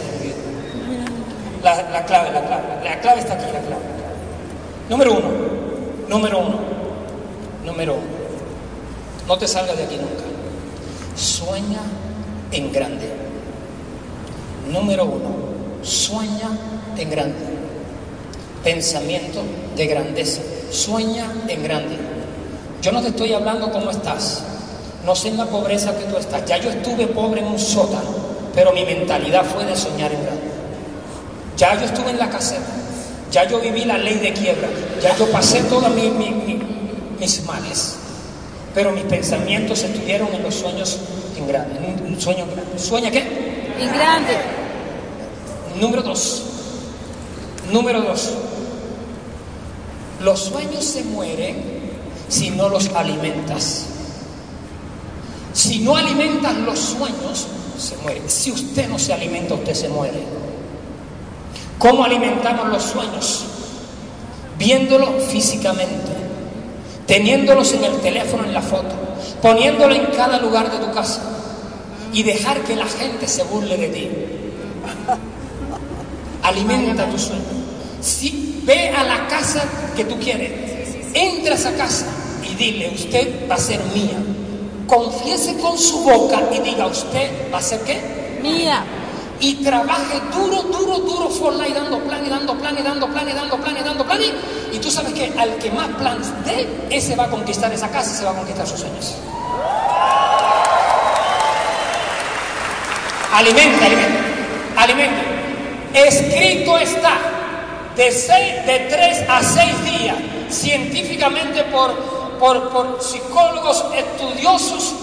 La, 1.66 1.82
la 1.90 2.06
clave, 2.06 2.30
la 2.32 2.46
clave. 2.46 2.64
La 2.84 3.00
clave 3.00 3.22
está 3.22 3.34
aquí, 3.34 3.46
la 3.52 3.60
clave. 3.60 3.82
Número 4.88 5.14
uno, 5.14 5.28
número 6.08 6.38
uno, 6.38 6.60
número 7.66 7.94
uno. 7.96 8.04
No 9.28 9.36
te 9.36 9.48
salgas 9.48 9.76
de 9.76 9.86
aquí 9.86 9.96
nunca. 9.96 10.24
Sueña 11.16 11.80
en 12.52 12.72
grande. 12.72 13.10
Número 14.72 15.06
uno, 15.06 15.30
sueña 15.82 16.52
en 16.98 17.10
grande. 17.10 17.46
Pensamiento 18.64 19.42
de 19.76 19.88
grandeza. 19.88 20.44
Sueña 20.70 21.26
en 21.48 21.64
grande. 21.64 21.98
Yo 22.84 22.92
no 22.92 23.02
te 23.02 23.08
estoy 23.08 23.34
hablando 23.34 23.72
cómo 23.72 23.90
estás. 23.90 24.44
No 25.04 25.16
sé 25.16 25.30
en 25.30 25.38
la 25.38 25.48
pobreza 25.48 25.98
que 25.98 26.04
tú 26.04 26.18
estás. 26.18 26.46
Ya 26.46 26.58
yo 26.58 26.70
estuve 26.70 27.08
pobre 27.08 27.42
en 27.42 27.48
un 27.48 27.58
sótano, 27.58 28.12
pero 28.54 28.72
mi 28.72 28.86
mentalidad 28.86 29.44
fue 29.46 29.66
de 29.66 29.76
soñar 29.76 30.12
en 30.12 30.24
grande. 30.24 30.45
Ya 31.58 31.76
yo 31.80 31.86
estuve 31.86 32.10
en 32.12 32.18
la 32.20 32.30
caseta. 32.30 32.66
Ya 33.32 33.48
yo 33.48 33.60
viví 33.60 33.86
la 33.86 33.98
ley 33.98 34.16
de 34.20 34.34
quiebra. 34.34 34.68
Ya 35.02 35.16
yo 35.18 35.30
pasé 35.32 35.62
todos 35.64 35.90
mi, 35.94 36.10
mi- 36.10 36.30
mi- 36.32 36.60
mis 37.20 37.44
males. 37.46 37.96
Pero 38.74 38.92
mis 38.92 39.04
pensamientos 39.06 39.84
estuvieron 39.84 40.34
en 40.34 40.44
los 40.44 40.56
sueños 40.56 41.00
en 41.38 41.48
grande. 41.48 41.78
En 41.78 42.14
un 42.14 42.20
sueño 42.22 42.46
grande. 42.46 42.78
¿Sueña 42.78 43.10
qué? 43.12 43.20
En 43.80 43.88
grande. 43.94 44.38
Número 45.80 46.02
dos. 46.02 46.44
Número 47.72 48.02
dos. 48.02 48.32
Los 50.22 50.40
sueños 50.42 50.84
se 50.84 51.04
mueren 51.04 51.64
si 52.30 52.50
no 52.52 52.70
los 52.70 52.90
alimentas. 52.90 53.86
Si 55.54 55.80
no 55.80 55.96
alimentas 55.96 56.56
los 56.58 56.80
sueños, 56.80 57.48
se 57.78 57.96
mueren. 57.98 58.30
Si 58.30 58.52
usted 58.52 58.88
no 58.90 59.00
se 59.00 59.14
alimenta, 59.14 59.54
usted 59.54 59.74
se 59.74 59.88
muere. 59.90 60.20
¿Cómo 61.78 62.04
alimentamos 62.04 62.70
los 62.70 62.84
sueños? 62.84 63.46
Viéndolo 64.58 65.20
físicamente. 65.20 66.14
teniéndolos 67.06 67.72
en 67.74 67.84
el 67.84 67.98
teléfono, 68.02 68.46
en 68.46 68.54
la 68.54 68.64
foto, 68.64 68.96
poniéndolo 69.40 69.94
en 69.94 70.08
cada 70.08 70.40
lugar 70.40 70.72
de 70.72 70.84
tu 70.84 70.92
casa 70.92 71.22
y 72.12 72.24
dejar 72.24 72.62
que 72.62 72.76
la 72.76 72.88
gente 72.88 73.28
se 73.28 73.44
burle 73.44 73.78
de 73.78 73.88
ti. 73.90 74.10
Alimenta 76.42 77.08
tu 77.08 77.20
sueño. 77.20 77.44
Si, 78.02 78.62
ve 78.64 78.90
a 78.90 79.04
la 79.04 79.28
casa 79.28 79.64
que 79.96 80.06
tú 80.06 80.18
quieres, 80.20 80.52
entra 81.14 81.54
a 81.54 81.58
esa 81.58 81.76
casa 81.76 82.08
y 82.44 82.56
dile, 82.56 82.92
usted 82.96 83.48
va 83.50 83.56
a 83.56 83.60
ser 83.60 83.80
mía. 83.94 84.18
Confiese 84.88 85.58
con 85.58 85.78
su 85.78 86.00
boca 86.04 86.42
y 86.56 86.60
diga, 86.60 86.88
usted 86.88 87.52
va 87.54 87.60
a 87.60 87.62
ser 87.62 87.82
qué? 87.82 88.40
Mía. 88.42 88.84
Y 89.40 89.56
trabaje 89.64 90.22
duro, 90.34 90.64
duro, 90.64 91.00
duro 91.00 91.30
for 91.30 91.54
life, 91.54 91.74
dando 91.74 92.00
plan 92.00 92.26
y 92.26 92.30
dando 92.30 92.56
plan 92.56 92.78
y 92.78 92.82
dando 92.82 93.08
plan 93.08 93.30
y 93.30 93.34
dando 93.34 93.58
plan 93.58 93.78
y 93.78 93.84
dando 93.84 94.06
plan. 94.06 94.20
Y, 94.72 94.80
tú 94.80 94.90
sabes 94.90 95.14
que 95.14 95.34
al 95.38 95.56
que 95.58 95.72
más 95.72 95.88
planes 95.90 96.28
dé, 96.46 96.88
ese 96.90 97.16
va 97.16 97.26
a 97.26 97.30
conquistar 97.30 97.72
esa 97.74 97.90
casa 97.90 98.12
y 98.12 98.16
se 98.16 98.26
va 98.26 98.32
a 98.32 98.36
conquistar 98.36 98.68
sus 98.68 98.80
sueños. 98.80 99.16
Alimente, 103.34 103.86
alimente, 103.86 104.20
alimente. 104.78 105.36
Escrito 105.94 106.78
está 106.78 107.18
de, 107.96 108.12
seis, 108.12 108.66
de 108.66 108.80
tres 108.90 109.30
a 109.30 109.42
seis 109.42 109.74
días, 109.84 110.16
científicamente 110.50 111.64
por, 111.66 111.94
por, 112.40 112.70
por 112.70 113.02
psicólogos 113.02 113.86
estudiosos, 113.96 114.94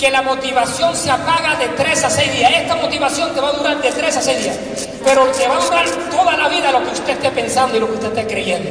que 0.00 0.10
la 0.10 0.22
motivación 0.22 0.96
se 0.96 1.10
apaga 1.10 1.56
de 1.56 1.68
3 1.68 2.04
a 2.04 2.10
6 2.10 2.32
días. 2.32 2.50
Esta 2.52 2.74
motivación 2.76 3.34
te 3.34 3.40
va 3.40 3.50
a 3.50 3.52
durar 3.52 3.82
de 3.82 3.92
3 3.92 4.16
a 4.16 4.22
6 4.22 4.42
días, 4.42 4.58
pero 5.04 5.26
te 5.26 5.46
va 5.46 5.58
a 5.58 5.60
durar 5.60 5.84
toda 6.10 6.36
la 6.38 6.48
vida 6.48 6.72
lo 6.72 6.82
que 6.82 6.92
usted 6.92 7.10
esté 7.10 7.30
pensando 7.30 7.76
y 7.76 7.80
lo 7.80 7.86
que 7.86 7.92
usted 7.92 8.08
esté 8.08 8.26
creyendo. 8.26 8.70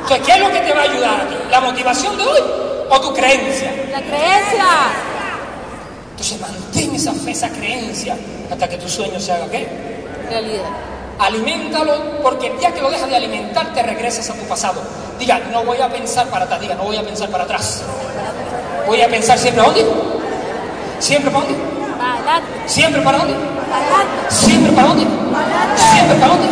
Entonces, 0.00 0.26
¿qué 0.26 0.32
es 0.32 0.40
lo 0.40 0.50
que 0.50 0.60
te 0.60 0.72
va 0.72 0.80
a 0.80 0.84
ayudar 0.84 1.20
a 1.20 1.28
ti? 1.28 1.34
¿La 1.50 1.60
motivación 1.60 2.16
de 2.16 2.24
hoy 2.24 2.40
o 2.88 3.00
tu 3.00 3.12
creencia? 3.12 3.70
La 3.92 4.00
creencia. 4.00 4.64
Entonces, 6.12 6.40
mantén 6.40 6.94
esa 6.94 7.12
fe, 7.12 7.32
esa 7.32 7.50
creencia, 7.50 8.16
hasta 8.50 8.66
que 8.66 8.78
tu 8.78 8.88
sueño 8.88 9.20
se 9.20 9.30
haga 9.30 9.46
qué? 9.50 9.68
Realidad. 10.30 10.64
Aliméntalo, 11.18 12.22
porque 12.22 12.46
el 12.46 12.58
día 12.58 12.72
que 12.72 12.80
lo 12.80 12.90
dejas 12.90 13.10
de 13.10 13.16
alimentar, 13.16 13.74
te 13.74 13.82
regresas 13.82 14.30
a 14.30 14.34
tu 14.34 14.42
pasado. 14.44 14.80
Diga, 15.18 15.38
no 15.52 15.64
voy 15.64 15.78
a 15.82 15.88
pensar 15.90 16.26
para 16.28 16.46
atrás, 16.46 16.62
diga, 16.62 16.74
no 16.76 16.84
voy 16.84 16.96
a 16.96 17.02
pensar 17.02 17.28
para 17.28 17.44
atrás. 17.44 17.82
Voy 18.90 19.00
a 19.00 19.08
pensar 19.08 19.38
siempre 19.38 19.62
a 19.62 19.66
dónde? 19.66 19.86
Siempre 20.98 21.30
para 21.30 21.44
dónde? 21.46 21.56
Siempre 22.66 23.00
para 23.02 23.18
dónde? 23.18 23.34
Siempre 24.28 24.72
para 24.72 24.88
dónde? 24.88 25.06
Siempre 25.78 26.16
para 26.16 26.26
dónde? 26.26 26.48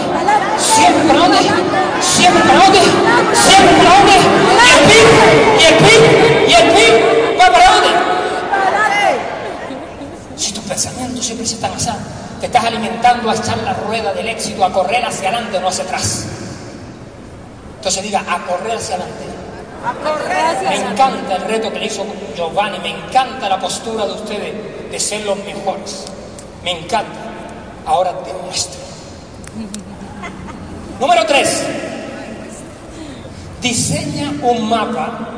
Siempre 0.56 1.02
para 1.02 1.18
dónde? 1.18 1.38
Siempre 2.00 2.42
para 2.44 2.58
dónde? 2.60 2.78
Siempre 3.34 3.74
para 3.76 3.90
dónde? 3.90 4.12
Y 4.62 4.70
el 4.70 4.84
pin, 4.86 5.06
y 5.58 5.64
el 5.64 5.74
pin, 5.82 6.00
y 6.46 6.54
el 6.54 6.70
pin, 6.70 7.40
va 7.40 7.46
para 7.50 7.72
dónde? 7.72 7.88
Si 10.36 10.52
tus 10.52 10.62
pensamientos 10.62 11.26
siempre 11.26 11.44
se 11.44 11.56
están 11.56 11.72
así, 11.72 11.90
te 12.38 12.46
estás 12.46 12.64
alimentando 12.64 13.30
a 13.30 13.34
echar 13.34 13.58
la 13.64 13.74
rueda 13.74 14.14
del 14.14 14.28
éxito, 14.28 14.64
a 14.64 14.72
correr 14.72 15.04
hacia 15.04 15.30
adelante, 15.30 15.58
no 15.58 15.66
hacia 15.66 15.82
atrás. 15.82 16.26
Entonces 17.78 18.00
diga, 18.00 18.20
a 18.20 18.38
correr 18.46 18.76
hacia 18.76 18.94
adelante. 18.94 19.37
Me 20.68 20.74
encanta 20.74 21.36
el 21.36 21.42
reto 21.42 21.72
que 21.72 21.78
le 21.78 21.86
hizo 21.86 22.04
Giovanni, 22.36 22.78
me 22.80 22.90
encanta 22.90 23.48
la 23.48 23.60
postura 23.60 24.06
de 24.06 24.12
ustedes 24.12 24.90
de 24.90 25.00
ser 25.00 25.24
los 25.24 25.38
mejores. 25.44 26.04
Me 26.64 26.72
encanta. 26.72 27.18
Ahora 27.86 28.12
demuestra. 28.26 28.80
Número 31.00 31.24
tres. 31.26 31.64
Diseña 33.62 34.32
un 34.42 34.68
mapa. 34.68 35.28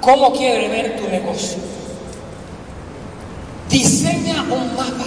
¿Cómo 0.00 0.32
quiere 0.32 0.68
ver 0.68 0.96
tu 0.96 1.08
negocio? 1.08 1.58
Diseña 3.68 4.42
un 4.42 4.74
mapa. 4.74 5.04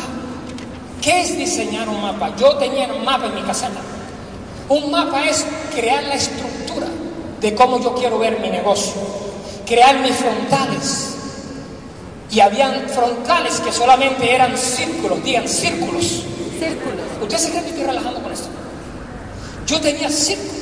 ¿Qué 1.01 1.21
es 1.21 1.37
diseñar 1.37 1.89
un 1.89 2.01
mapa? 2.01 2.35
Yo 2.37 2.55
tenía 2.57 2.87
un 2.93 3.03
mapa 3.03 3.25
en 3.25 3.35
mi 3.35 3.41
caseta. 3.41 3.81
Un 4.69 4.89
mapa 4.89 5.25
es 5.25 5.45
crear 5.73 6.03
la 6.03 6.15
estructura 6.15 6.54
de 7.45 7.53
cómo 7.53 7.79
yo 7.79 7.93
quiero 7.93 8.17
ver 8.17 8.39
mi 8.39 8.49
negocio, 8.49 8.93
crear 9.67 9.99
mis 9.99 10.15
frontales. 10.15 11.11
Y 12.31 12.39
habían 12.39 12.89
frontales 12.89 13.59
que 13.59 13.71
solamente 13.71 14.33
eran 14.33 14.57
círculos, 14.57 15.23
digan 15.23 15.47
círculos. 15.47 16.23
Círculos. 16.57 17.05
¿Usted 17.21 17.37
se 17.37 17.51
cree 17.51 17.61
que 17.61 17.69
estoy 17.69 17.83
relajando 17.83 18.23
con 18.23 18.31
esto? 18.31 18.47
Yo 19.67 19.79
tenía 19.79 20.09
círculos. 20.09 20.55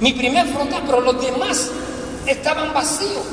Mi 0.00 0.12
primer 0.12 0.46
frontal, 0.48 0.82
pero 0.84 1.00
los 1.00 1.18
demás 1.22 1.70
estaban 2.26 2.74
vacíos. 2.74 3.24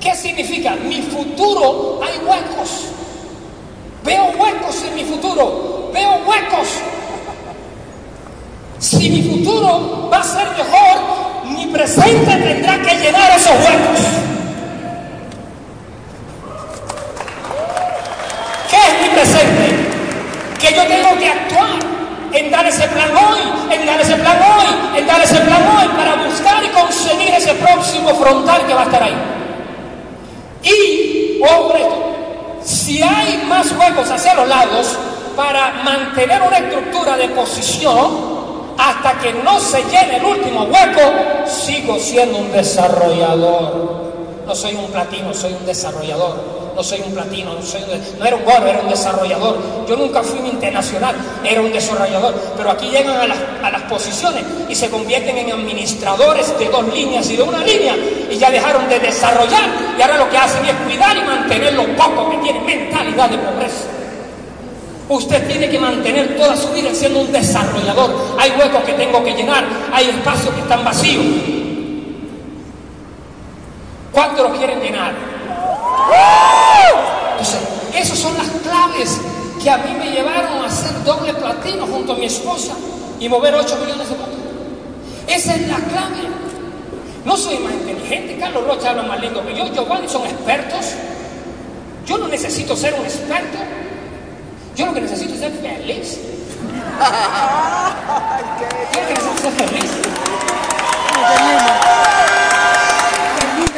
¿Qué 0.00 0.14
significa? 0.14 0.76
Mi 0.76 1.02
futuro 1.02 1.98
hay 2.04 2.18
huecos. 2.18 2.70
Veo 4.04 4.26
huecos 4.26 4.80
en 4.84 4.94
mi 4.94 5.04
futuro. 5.04 5.90
Veo 5.92 6.10
huecos. 6.24 6.68
Si 8.78 9.08
mi 9.08 9.22
futuro 9.22 10.08
va 10.12 10.18
a 10.18 10.22
ser 10.22 10.46
mejor, 10.50 11.44
mi 11.44 11.66
presente 11.66 12.36
tendrá 12.36 12.80
que 12.82 12.96
llenar 12.96 13.30
esos 13.36 13.52
huecos. 13.52 14.00
¿Qué 18.70 18.76
es 18.76 19.02
mi 19.02 19.08
presente? 19.14 20.58
Que 20.60 20.74
yo 20.74 20.86
tengo 20.86 21.18
que 21.18 21.28
actuar 21.28 21.96
en 22.32 22.50
dar 22.50 22.66
ese 22.66 22.86
plan 22.88 23.10
hoy, 23.16 23.74
en 23.74 23.86
dar 23.86 24.00
ese 24.00 24.14
plan 24.16 24.36
hoy, 24.36 24.98
en 24.98 25.06
dar 25.06 25.20
ese 25.22 25.36
plan 25.36 25.62
hoy 25.76 25.88
para 25.96 26.16
buscar 26.16 26.62
y 26.62 26.68
conseguir 26.68 27.32
ese 27.34 27.54
próximo 27.54 28.14
frontal 28.14 28.66
que 28.66 28.74
va 28.74 28.82
a 28.82 28.84
estar 28.84 29.02
ahí. 29.02 29.16
Y, 30.62 31.40
esto, 31.42 32.16
si 32.62 33.02
hay 33.02 33.42
más 33.48 33.72
huecos 33.72 34.10
hacia 34.10 34.34
los 34.34 34.48
lados, 34.48 34.98
para 35.34 35.82
mantener 35.84 36.42
una 36.42 36.58
estructura 36.58 37.16
de 37.16 37.28
posición, 37.28 38.45
hasta 38.78 39.18
que 39.20 39.32
no 39.32 39.58
se 39.60 39.82
llene 39.84 40.16
el 40.18 40.24
último 40.24 40.64
hueco, 40.64 41.00
sigo 41.46 41.98
siendo 41.98 42.38
un 42.38 42.52
desarrollador. 42.52 44.06
No 44.46 44.54
soy 44.54 44.74
un 44.74 44.90
platino, 44.90 45.34
soy 45.34 45.52
un 45.54 45.66
desarrollador. 45.66 46.56
No 46.76 46.82
soy 46.82 47.00
un 47.00 47.12
platino, 47.14 47.54
no, 47.54 47.62
soy 47.62 47.82
un- 47.84 48.18
no 48.18 48.26
era 48.26 48.36
un 48.36 48.44
gordo, 48.44 48.66
era 48.66 48.80
un 48.80 48.90
desarrollador. 48.90 49.56
Yo 49.88 49.96
nunca 49.96 50.22
fui 50.22 50.38
un 50.40 50.46
internacional, 50.46 51.16
era 51.42 51.62
un 51.62 51.72
desarrollador. 51.72 52.34
Pero 52.54 52.70
aquí 52.70 52.88
llegan 52.90 53.16
a 53.16 53.26
las, 53.26 53.82
posiciones 53.88 54.42
y 54.68 54.74
se 54.74 54.90
convierten 54.90 55.38
en 55.38 55.52
administradores 55.52 56.58
de 56.58 56.66
dos 56.66 56.84
líneas 56.92 57.30
y 57.30 57.36
de 57.36 57.42
una 57.44 57.58
línea 57.60 57.94
y 58.28 58.36
ya 58.36 58.50
dejaron 58.50 58.88
de 58.88 58.98
desarrollar 58.98 59.62
y 59.96 60.02
ahora 60.02 60.16
lo 60.18 60.28
que 60.28 60.36
hacen 60.36 60.64
es 60.66 60.72
cuidar 60.84 61.16
y 61.16 61.20
mantener 61.22 61.72
lo 61.74 61.84
poco 61.96 62.28
que 62.30 62.36
tienen 62.38 62.66
mentalidad 62.66 63.30
de 63.30 63.38
pobreza. 63.38 63.84
Usted 65.08 65.46
tiene 65.46 65.68
que 65.68 65.78
mantener 65.78 66.36
toda 66.36 66.56
su 66.56 66.68
vida 66.72 66.92
siendo 66.92 67.20
un 67.20 67.30
desarrollador. 67.30 68.36
Hay 68.38 68.50
huecos 68.58 68.82
que 68.82 68.92
tengo 68.94 69.22
que 69.22 69.34
llenar, 69.34 69.64
hay 69.92 70.08
espacios 70.08 70.52
que 70.54 70.60
están 70.60 70.84
vacíos. 70.84 71.24
¿Cuántos 74.10 74.48
los 74.48 74.58
quieren 74.58 74.80
llenar? 74.80 75.14
Entonces, 77.32 77.60
esas 77.94 78.18
son 78.18 78.36
las 78.36 78.48
claves 78.62 79.20
que 79.62 79.70
a 79.70 79.78
mí 79.78 79.94
me 79.98 80.10
llevaron 80.10 80.58
a 80.58 80.66
hacer 80.66 81.04
doble 81.04 81.34
platino 81.34 81.86
junto 81.86 82.14
a 82.14 82.16
mi 82.16 82.26
esposa 82.26 82.72
y 83.20 83.28
mover 83.28 83.54
8 83.54 83.76
millones 83.84 84.08
de 84.08 84.14
votos. 84.16 84.34
Esa 85.28 85.54
es 85.54 85.68
la 85.68 85.76
clave. 85.76 86.28
No 87.24 87.36
soy 87.36 87.58
más 87.58 87.72
inteligente, 87.72 88.38
Carlos 88.38 88.64
Rocha 88.66 88.90
habla 88.90 89.02
más 89.02 89.20
lindo 89.20 89.44
que 89.44 89.54
yo, 89.54 89.66
Giovanni 89.72 90.08
son 90.08 90.24
expertos. 90.24 90.94
Yo 92.06 92.18
no 92.18 92.28
necesito 92.28 92.76
ser 92.76 92.94
un 92.94 93.04
experto. 93.04 93.58
Yo 94.76 94.86
lo 94.86 94.94
que 94.94 95.00
necesito 95.00 95.34
es 95.34 95.40
ser 95.40 95.52
feliz. 95.52 96.18
Yo 98.92 99.00
lo 99.00 99.06
que 99.08 99.14
necesito 99.14 99.48
es 99.48 99.54
ser 99.54 99.68
feliz. 99.68 99.90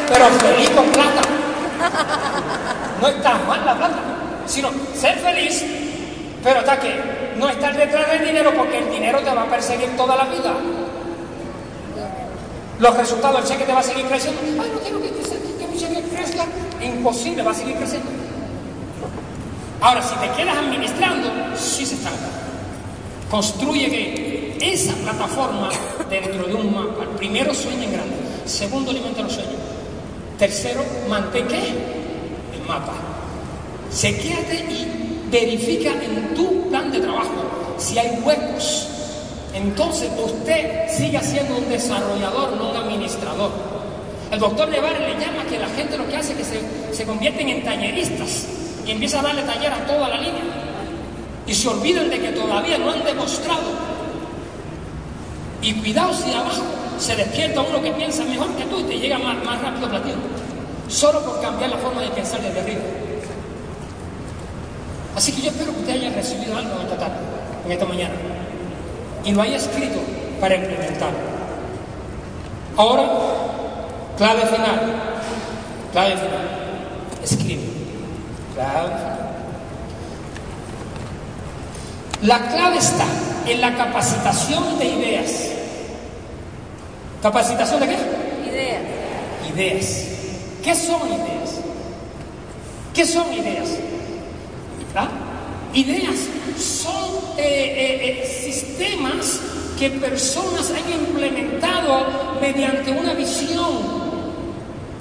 Pero 0.09 0.25
feliz 0.41 0.71
con 0.71 0.87
plata. 0.87 1.21
No 3.01 3.09
está 3.09 3.35
mal 3.47 3.65
la 3.65 3.77
plata, 3.77 3.99
sino 4.47 4.71
ser 4.95 5.19
feliz, 5.21 5.65
pero 6.43 6.61
está 6.61 6.79
que 6.81 7.01
no 7.37 7.49
estar 7.49 7.77
detrás 7.77 8.11
del 8.11 8.25
dinero 8.27 8.53
porque 8.57 8.79
el 8.79 8.91
dinero 8.91 9.21
te 9.21 9.33
va 9.33 9.43
a 9.43 9.47
perseguir 9.47 9.97
toda 9.97 10.17
la 10.17 10.25
vida. 10.25 10.53
Los 12.81 12.97
resultados, 12.97 13.41
el 13.43 13.47
cheque 13.47 13.65
te 13.65 13.73
va 13.73 13.81
a 13.81 13.85
seguir 13.85 14.07
creciendo. 14.07 14.41
Ay, 14.63 14.71
no 14.73 14.81
quiero 14.81 15.01
que, 15.01 15.09
que- 15.11 15.59
que 15.59 15.67
mi 15.69 15.79
cheque 15.79 16.03
crezca. 16.15 16.45
Imposible, 16.83 17.43
va 17.43 17.51
a 17.51 17.55
seguir 17.55 17.77
creciendo. 17.77 18.09
Ahora, 19.81 20.03
si 20.03 20.15
te 20.17 20.29
quedas 20.37 20.57
administrando, 20.57 21.31
sí 21.57 21.87
se 21.87 21.95
estanca. 21.95 22.27
Construye 23.31 23.89
que 23.89 24.59
esa 24.61 24.93
plataforma 24.95 25.69
dentro 26.11 26.47
de 26.47 26.55
un 26.55 26.75
mapa. 26.75 27.05
Primero, 27.17 27.55
sueña 27.55 27.85
en 27.85 27.93
grande. 27.93 28.17
Segundo, 28.45 28.91
alimenta 28.91 29.23
los 29.23 29.33
sueños. 29.33 29.55
Tercero, 30.37 30.83
mantén 31.09 31.47
qué? 31.47 31.59
El 31.59 32.67
mapa. 32.67 32.95
Sequéate 33.91 34.57
y 34.69 35.29
verifica 35.31 35.91
en 35.91 36.35
tu 36.35 36.69
plan 36.69 36.91
de 36.91 36.99
trabajo 36.99 37.77
si 37.79 37.99
hay 37.99 38.21
huecos. 38.25 38.89
Entonces 39.55 40.11
usted 40.25 40.89
siga 40.91 41.23
siendo 41.23 41.57
un 41.57 41.69
desarrollador, 41.69 42.57
no 42.57 42.71
un 42.71 42.77
administrador. 42.77 43.51
administrador. 43.51 43.51
El 44.33 44.41
doctor 44.41 44.69
Nevares 44.69 45.01
le 45.01 45.25
llama 45.25 45.45
que 45.49 45.59
la 45.59 45.69
gente 45.69 45.97
lo 45.97 46.07
que 46.09 46.17
hace 46.17 46.33
es 46.33 46.39
que 46.39 46.45
se, 46.45 46.97
se 46.97 47.05
convierten 47.05 47.49
en 47.49 47.65
talleristas 47.65 48.58
y 48.89 48.93
empieza 48.93 49.21
a 49.21 49.23
darle 49.23 49.43
taller 49.43 49.71
a 49.71 49.87
toda 49.87 50.09
la 50.09 50.17
línea. 50.17 50.43
Y 51.47 51.53
se 51.53 51.69
olvidan 51.69 52.09
de 52.09 52.19
que 52.19 52.29
todavía 52.31 52.79
no 52.79 52.91
han 52.91 53.05
demostrado. 53.05 53.61
Y 55.61 55.75
cuidado 55.75 56.15
si 56.15 56.33
abajo 56.33 56.63
se 56.99 57.15
despierta 57.15 57.61
uno 57.61 57.83
que 57.83 57.93
piensa 57.93 58.25
mejor 58.25 58.49
que 58.57 58.65
tú 58.65 58.81
y 58.81 58.85
te 58.85 58.99
llega 58.99 59.19
más, 59.19 59.45
más 59.45 59.61
rápido 59.61 59.91
platino. 59.91 60.17
Solo 60.89 61.23
por 61.23 61.39
cambiar 61.43 61.69
la 61.71 61.77
forma 61.77 62.01
de 62.01 62.09
pensar 62.09 62.41
desde 62.41 62.61
arriba. 62.61 62.81
Así 65.15 65.33
que 65.33 65.43
yo 65.43 65.51
espero 65.51 65.75
que 65.75 65.81
usted 65.81 65.93
haya 65.93 66.11
recibido 66.11 66.57
algo 66.57 66.77
en 66.77 66.87
esta 66.87 66.97
tarde, 66.97 67.17
en 67.67 67.73
esta 67.73 67.85
mañana, 67.85 68.15
y 69.23 69.33
lo 69.33 69.43
haya 69.43 69.57
escrito 69.57 69.99
para 70.41 70.55
implementarlo. 70.55 71.19
Ahora, 72.77 73.07
clave 74.17 74.47
final. 74.47 74.81
Clave 75.93 76.17
final. 76.17 76.49
Escribe. 77.23 77.78
La 82.23 82.49
clave 82.49 82.79
está 82.79 83.05
en 83.47 83.61
la 83.61 83.77
capacitación 83.77 84.79
de 84.81 84.85
ideas. 84.85 85.51
¿Capacitación 87.23 87.81
de 87.81 87.87
qué? 87.87 87.97
Ideas. 88.51 88.83
Ideas. 89.55 90.05
¿Qué 90.65 90.75
son 90.75 91.07
ideas? 91.07 91.61
¿Qué 92.93 93.07
son 93.07 93.33
ideas? 93.33 93.69
¿Ah? 94.97 95.09
Ideas 95.73 96.17
son 96.59 97.37
eh, 97.37 97.45
eh, 97.45 98.23
eh, 98.25 98.43
sistemas 98.45 99.39
que 99.79 99.91
personas 99.91 100.73
han 100.73 100.93
implementado 100.93 102.07
mediante 102.41 102.91
una 102.91 103.15
visión 103.15 103.99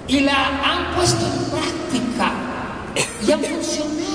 y 0.08 0.20
la 0.20 0.48
han 0.64 0.96
puesto 0.96 1.26
en 1.26 1.44
práctica 1.50 2.47
y 3.26 3.32
han 3.32 3.42
funcionado. 3.42 4.08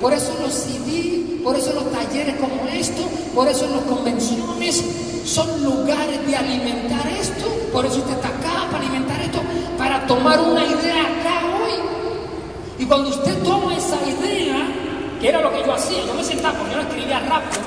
Por 0.00 0.12
eso 0.12 0.36
los 0.42 0.52
CD, 0.52 1.40
por 1.44 1.56
eso 1.56 1.72
los 1.72 1.90
talleres 1.92 2.36
como 2.36 2.66
esto, 2.72 3.02
por 3.34 3.48
eso 3.48 3.66
las 3.68 3.82
convenciones 3.82 4.84
son 5.24 5.62
lugares 5.62 6.26
de 6.26 6.36
alimentar 6.36 7.06
esto. 7.08 7.46
Por 7.72 7.86
eso 7.86 7.98
usted 7.98 8.14
está 8.14 8.28
acá 8.28 8.68
para 8.70 8.84
alimentar 8.84 9.20
esto, 9.20 9.40
para 9.78 10.06
tomar 10.06 10.40
una 10.40 10.64
idea 10.64 11.02
acá 11.02 11.46
hoy. 11.62 11.72
Y 12.78 12.84
cuando 12.84 13.10
usted 13.10 13.42
toma 13.42 13.76
esa 13.76 13.96
idea, 14.08 14.56
que 15.20 15.28
era 15.28 15.40
lo 15.40 15.52
que 15.52 15.62
yo 15.64 15.72
hacía, 15.72 16.04
yo 16.04 16.14
me 16.14 16.24
sentaba 16.24 16.58
porque 16.58 16.72
yo 16.74 16.82
no 16.82 16.88
escribía 16.88 17.20
rápido, 17.20 17.62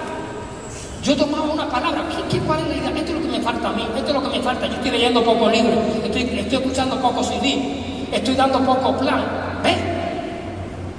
yo 1.02 1.16
tomaba 1.16 1.44
una 1.44 1.70
palabra, 1.70 2.04
¿qué, 2.30 2.40
cuál 2.40 2.60
es 2.62 2.68
la 2.68 2.76
idea? 2.76 2.90
Esto 2.90 3.12
es 3.12 3.14
lo 3.14 3.22
que 3.22 3.38
me 3.38 3.42
falta 3.42 3.70
a 3.70 3.72
mí, 3.72 3.88
esto 3.96 4.08
es 4.08 4.14
lo 4.14 4.24
que 4.24 4.38
me 4.38 4.44
falta. 4.44 4.68
Yo 4.68 4.74
estoy 4.74 4.92
leyendo 4.92 5.24
poco 5.24 5.50
libro, 5.50 5.80
estoy 6.04 6.24
escuchando 6.52 7.00
poco 7.00 7.24
CD, 7.24 8.08
estoy 8.12 8.36
dando 8.36 8.60
poco 8.60 8.98
plan, 8.98 9.24
¿ves? 9.64 9.95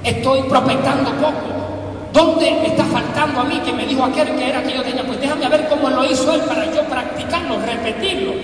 Estoy 0.07 0.43
prospectando 0.43 1.11
poco. 1.17 2.13
¿Dónde 2.13 2.65
está 2.65 2.85
faltando 2.85 3.41
a 3.41 3.45
mí 3.45 3.61
que 3.65 3.73
me 3.73 3.85
dijo 3.85 4.05
aquel 4.05 4.37
que 4.37 4.49
era 4.49 4.63
que 4.63 4.73
yo 4.73 4.83
tenía? 4.83 5.05
Pues 5.05 5.21
déjame 5.21 5.49
ver 5.49 5.69
cómo 5.69 5.91
lo 5.91 6.05
hizo 6.05 6.33
él 6.33 6.43
para 6.43 6.73
yo 6.73 6.83
practicarlo, 6.85 7.59
repetirlo. 7.59 8.35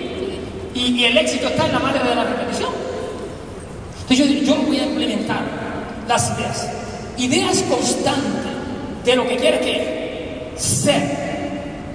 Y, 0.75 0.81
y 0.81 1.05
el 1.05 1.17
éxito 1.17 1.47
está 1.47 1.67
en 1.67 1.73
la 1.73 1.79
madre 1.79 2.01
de 2.01 2.15
la 2.17 2.25
repetición. 2.25 2.71
Entonces 4.03 4.45
yo, 4.45 4.55
yo 4.55 4.63
voy 4.63 4.81
a 4.81 4.87
implementar 4.87 5.41
las 6.09 6.37
ideas. 6.37 6.69
Ideas 7.17 7.63
constantes 7.71 8.53
de 9.05 9.17
lo 9.17 9.29
que 9.29 9.37
quiere 9.37 9.61
que 9.61 10.53
ser. 10.57 11.23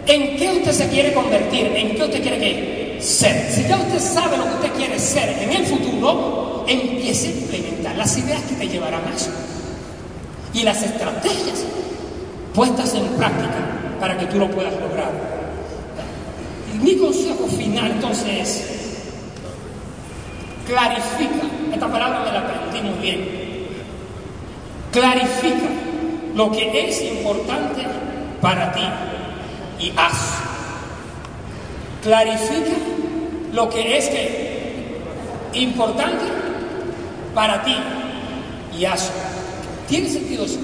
¿En 0.07 0.37
qué 0.37 0.49
usted 0.59 0.71
se 0.71 0.87
quiere 0.87 1.13
convertir? 1.13 1.65
¿En 1.75 1.93
qué 1.93 2.03
usted 2.03 2.21
quiere 2.21 2.39
que 2.39 2.97
ser? 3.01 3.51
Si 3.51 3.67
ya 3.67 3.75
usted 3.75 3.99
sabe 3.99 4.37
lo 4.37 4.45
que 4.45 4.53
usted 4.53 4.71
quiere 4.77 4.97
ser 4.97 5.29
en 5.41 5.51
el 5.51 5.65
futuro, 5.65 6.63
empiece 6.65 7.27
a 7.27 7.31
implementar 7.31 7.95
las 7.97 8.17
ideas 8.17 8.41
que 8.43 8.55
te 8.55 8.69
llevarán 8.69 9.01
a 9.05 9.13
eso. 9.13 9.29
Y 10.57 10.63
las 10.63 10.81
estrategias 10.81 11.63
puestas 12.55 12.95
en 12.95 13.05
práctica 13.09 13.53
para 13.99 14.17
que 14.17 14.25
tú 14.25 14.39
lo 14.39 14.49
puedas 14.49 14.73
lograr. 14.73 15.11
Y 16.73 16.79
mi 16.79 16.97
consejo 16.97 17.45
final 17.45 17.91
entonces 17.91 18.27
es, 18.27 18.63
clarifica, 20.65 21.45
esta 21.71 21.87
palabra 21.87 22.21
me 22.21 22.31
la 22.31 22.39
aprendí 22.39 22.89
muy 22.89 22.99
bien, 22.99 23.29
clarifica 24.91 25.69
lo 26.33 26.51
que 26.51 26.89
es 26.89 27.03
importante 27.03 27.83
para 28.41 28.73
ti 28.73 28.83
y 29.79 29.93
haz. 29.95 30.39
Clarifica 32.01 32.77
lo 33.53 33.69
que 33.69 33.95
es 33.95 34.09
importante 35.53 36.25
para 37.35 37.63
ti 37.63 37.75
y 38.75 38.85
haz. 38.85 39.11
¿Tiene 39.87 40.09
sentido 40.09 40.45
eso? 40.45 40.59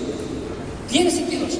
¿Tiene 0.89 1.09
sentido 1.09 1.47
eso? 1.47 1.59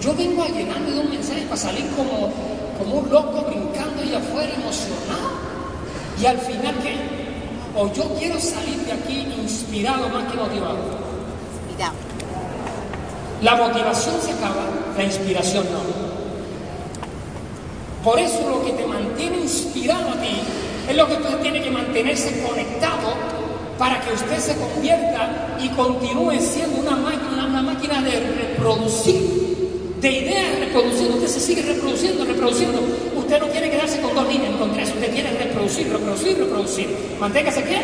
yo 0.00 0.14
vengo 0.14 0.42
a 0.42 0.48
llenarme 0.48 0.90
de 0.90 1.00
un 1.00 1.10
mensaje 1.10 1.42
para 1.42 1.56
salir 1.56 1.86
como, 1.96 2.32
como 2.78 2.96
un 2.96 3.10
loco 3.10 3.42
brincando 3.42 4.02
allá 4.02 4.18
afuera 4.18 4.52
emocionado. 4.54 5.30
Y 6.20 6.26
al 6.26 6.38
final, 6.38 6.74
¿qué? 6.82 6.96
O 7.76 7.92
yo 7.92 8.04
quiero 8.18 8.38
salir 8.40 8.78
de 8.86 8.92
aquí 8.92 9.26
inspirado 9.42 10.08
más 10.08 10.30
que 10.30 10.36
motivado. 10.36 10.78
Inspirado. 11.68 11.94
La 13.42 13.56
motivación 13.56 14.16
se 14.22 14.32
acaba, 14.32 14.64
la 14.96 15.04
inspiración 15.04 15.64
no. 15.72 16.06
Por 18.02 18.18
eso 18.18 18.48
lo 18.48 18.64
que 18.64 18.72
te 18.72 18.86
mantiene 18.86 19.38
inspirado 19.38 20.10
a 20.10 20.20
ti 20.20 20.40
es 20.88 20.96
lo 20.96 21.06
que 21.06 21.14
usted 21.14 21.40
tiene 21.40 21.62
que 21.62 21.70
mantenerse 21.70 22.42
conectado 22.42 23.05
para 23.78 24.00
que 24.00 24.12
usted 24.12 24.38
se 24.38 24.56
convierta 24.56 25.56
y 25.60 25.68
continúe 25.70 26.38
siendo 26.40 26.80
una 26.80 26.96
máquina, 26.96 27.46
una 27.46 27.62
máquina 27.62 28.00
de 28.02 28.20
reproducir, 28.20 29.96
de 30.00 30.10
ideas 30.10 30.58
reproduciendo. 30.60 31.16
Usted 31.16 31.28
se 31.28 31.40
sigue 31.40 31.62
reproduciendo, 31.62 32.24
reproduciendo. 32.24 32.80
Usted 33.16 33.40
no 33.40 33.48
quiere 33.48 33.70
quedarse 33.70 34.00
con 34.00 34.14
dos 34.14 34.26
líneas, 34.28 34.54
con 34.56 34.72
tres. 34.72 34.88
Usted 34.90 35.12
quiere 35.12 35.30
reproducir, 35.30 35.92
reproducir, 35.92 36.38
reproducir. 36.38 36.88
Manténgase 37.20 37.64
qué? 37.64 37.78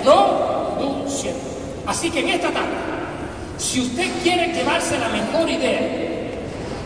Reproduciendo. 0.00 1.40
Así 1.86 2.10
que 2.10 2.20
en 2.20 2.28
esta 2.28 2.50
tarde, 2.50 2.76
si 3.58 3.80
usted 3.80 4.06
quiere 4.22 4.52
llevarse 4.52 4.98
la 4.98 5.08
mejor 5.08 5.48
idea, 5.48 5.80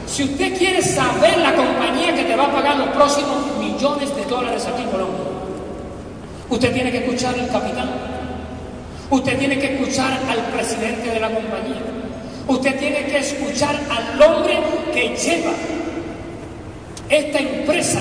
si 0.07 0.25
usted 0.25 0.57
quiere 0.57 0.81
saber 0.83 1.39
la 1.39 1.55
compañía 1.55 2.15
que 2.15 2.25
te 2.25 2.37
va 2.37 2.45
a 2.45 2.53
pagar 2.53 2.77
los 2.79 2.89
próximos 2.89 3.57
millones 3.59 4.15
de 4.15 4.25
dólares 4.25 4.65
aquí 4.67 4.83
en 4.83 4.91
Colombia, 4.91 5.36
usted 6.51 6.73
tiene 6.73 6.91
que 6.91 6.99
escuchar 6.99 7.35
al 7.35 7.49
capitán, 7.51 7.91
usted 9.11 9.39
tiene 9.39 9.59
que 9.59 9.75
escuchar 9.75 10.13
al 10.29 10.39
presidente 10.53 11.11
de 11.11 11.21
la 11.21 11.31
compañía, 11.31 11.83
usted 12.47 12.79
tiene 12.79 13.05
que 13.07 13.19
escuchar 13.19 13.75
al 13.91 14.23
hombre 14.23 14.59
que 14.93 15.17
lleva 15.17 15.53
esta 17.09 17.39
empresa 17.39 18.01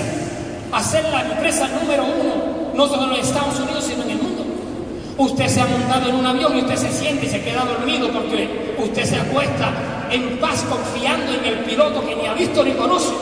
a 0.72 0.82
ser 0.82 1.04
la 1.10 1.22
empresa 1.22 1.68
número 1.80 2.04
uno, 2.04 2.72
no 2.74 2.86
solo 2.86 3.14
en 3.14 3.20
Estados 3.20 3.58
Unidos, 3.60 3.84
sino 3.84 4.02
en 4.02 4.10
el 4.10 4.18
mundo. 4.18 4.44
Usted 5.18 5.46
se 5.48 5.60
ha 5.60 5.66
montado 5.66 6.10
en 6.10 6.16
un 6.16 6.26
avión 6.26 6.56
y 6.56 6.60
usted 6.60 6.76
se 6.76 6.92
siente 6.92 7.26
y 7.26 7.28
se 7.28 7.40
queda 7.40 7.64
dormido 7.64 8.10
porque 8.10 8.74
usted 8.78 9.04
se 9.04 9.16
acuesta 9.16 9.72
en 10.10 10.38
paz 10.38 10.64
confiando 10.68 11.32
en 11.34 11.44
el 11.44 11.58
piloto 11.60 12.06
que 12.06 12.14
ni 12.14 12.26
ha 12.26 12.34
visto 12.34 12.62
ni 12.62 12.72
conoce. 12.72 13.14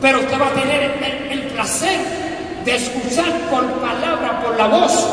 Pero 0.00 0.20
usted 0.20 0.40
va 0.40 0.48
a 0.48 0.54
tener 0.54 1.28
el 1.30 1.42
placer 1.48 2.29
de 2.64 2.74
escuchar 2.74 3.32
por 3.50 3.64
palabra, 3.80 4.42
por 4.42 4.56
la 4.56 4.66
voz 4.66 5.06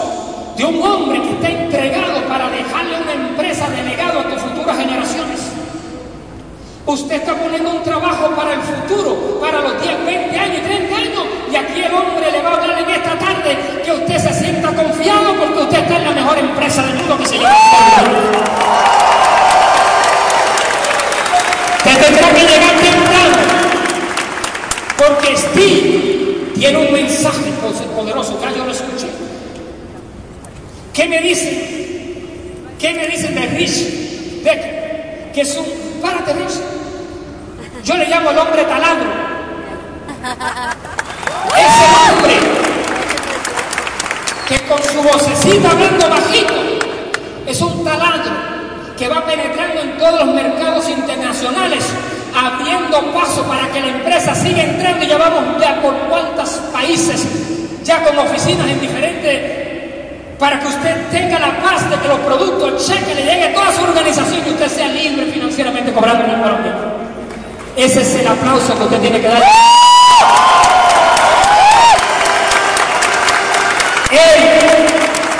de 0.58 0.66
un 0.66 0.82
hombre 0.82 1.22
que 1.22 1.30
está 1.32 1.50
entregado 1.50 2.22
para 2.28 2.50
dejarle 2.50 3.02
una 3.02 3.14
empresa 3.14 3.70
de 3.70 3.84
legado 3.84 4.20
a 4.20 4.24
tus 4.24 4.42
futuras 4.42 4.78
generaciones. 4.78 5.40
Usted 6.86 7.16
está 7.16 7.36
poniendo 7.36 7.70
un 7.70 7.84
trabajo 7.84 8.30
para 8.36 8.54
el 8.54 8.62
futuro, 8.62 9.40
para 9.42 9.62
los 9.62 9.82
10, 9.82 10.06
20 10.06 10.40
años 10.40 10.58
y 10.58 10.62
30 10.62 10.96
años, 10.96 11.24
y 11.52 11.56
aquí 11.56 11.82
el 11.82 11.94
hombre 11.94 12.32
le 12.32 12.42
va 12.42 12.50
a 12.50 12.54
hablar 12.54 12.80
en 12.80 12.90
esta 12.90 13.20
tarde 13.20 13.58
que 13.84 13.92
usted 13.92 14.18
se 14.18 14.34
sienta 14.34 14.70
confiado 14.70 15.36
porque 15.36 15.60
usted 15.60 15.80
está 15.80 15.98
en 15.98 16.06
la 16.06 16.12
mejor 16.12 16.38
empresa 16.38 16.82
del 16.84 16.96
mundo 16.96 17.18
que 17.18 17.26
se 17.26 17.38
llama 17.38 18.58
tendrá 21.98 22.30
que 22.34 22.42
llegar 22.42 22.76
temprano, 22.80 23.38
porque 24.98 25.38
Steve 25.38 26.52
tiene 26.56 26.78
un 26.78 26.94
mensaje 26.94 27.52
poderoso, 28.08 28.40
ya 28.42 28.52
yo 28.52 28.66
lo 28.66 28.72
escuché. 28.72 29.08
¿Qué 30.94 31.08
me 31.08 31.22
dice? 31.22 32.24
¿Qué 32.80 32.94
me 32.94 33.08
dicen 33.08 33.36
de 33.36 33.46
Rich 33.48 34.44
Becker? 34.44 35.32
Que 35.34 35.42
es 35.42 35.58
un, 35.58 35.66
párate 36.02 36.34
Rich, 36.34 36.60
yo 37.84 37.98
le 37.98 38.08
llamo 38.08 38.32
el 38.32 38.38
hombre 38.38 38.64
taladro. 38.64 39.10
Ese 41.58 41.86
hombre 42.12 42.36
que 44.48 44.60
con 44.68 44.84
su 44.84 45.02
vocecita 45.02 45.72
hablando 45.72 46.10
bajito 46.10 46.54
es 47.46 47.62
un 47.62 47.84
taladro 47.84 48.32
que 48.98 49.08
va 49.10 49.26
penetrando 49.26 49.82
en 49.82 49.98
todos 49.98 50.26
los 50.26 50.34
mercados 50.34 50.90
internacionales 50.90 51.84
abriendo 52.34 53.14
paso 53.14 53.44
para 53.44 53.72
que 53.72 53.82
la 53.82 53.88
empresa 53.88 54.34
siga 54.36 54.64
entrando. 54.64 55.06
Ya 55.06 55.18
vamos 55.18 55.62
ya 55.62 55.82
por 55.82 55.94
cuántos 56.10 56.50
países, 56.72 57.26
ya 57.88 58.04
con 58.04 58.18
oficinas 58.20 58.68
en 58.68 58.82
diferentes 58.82 59.42
para 60.38 60.60
que 60.60 60.68
usted 60.68 61.08
tenga 61.10 61.40
la 61.40 61.58
paz 61.62 61.90
de 61.90 61.96
que 61.96 62.08
los 62.10 62.20
productos, 62.20 62.86
cheque, 62.86 63.16
le 63.16 63.24
llegue 63.24 63.46
a 63.46 63.54
toda 63.54 63.72
su 63.72 63.82
organización 63.82 64.44
y 64.46 64.50
usted 64.50 64.68
sea 64.68 64.88
libre 64.90 65.26
financieramente 65.28 65.94
cobrando 65.94 66.26
en 66.26 66.42
Colombia. 66.42 66.76
Ese 67.78 68.02
es 68.02 68.16
el 68.16 68.28
aplauso 68.28 68.78
que 68.78 68.84
usted 68.84 69.00
tiene 69.00 69.22
que 69.22 69.28
dar. 69.30 69.42
Él 74.12 74.90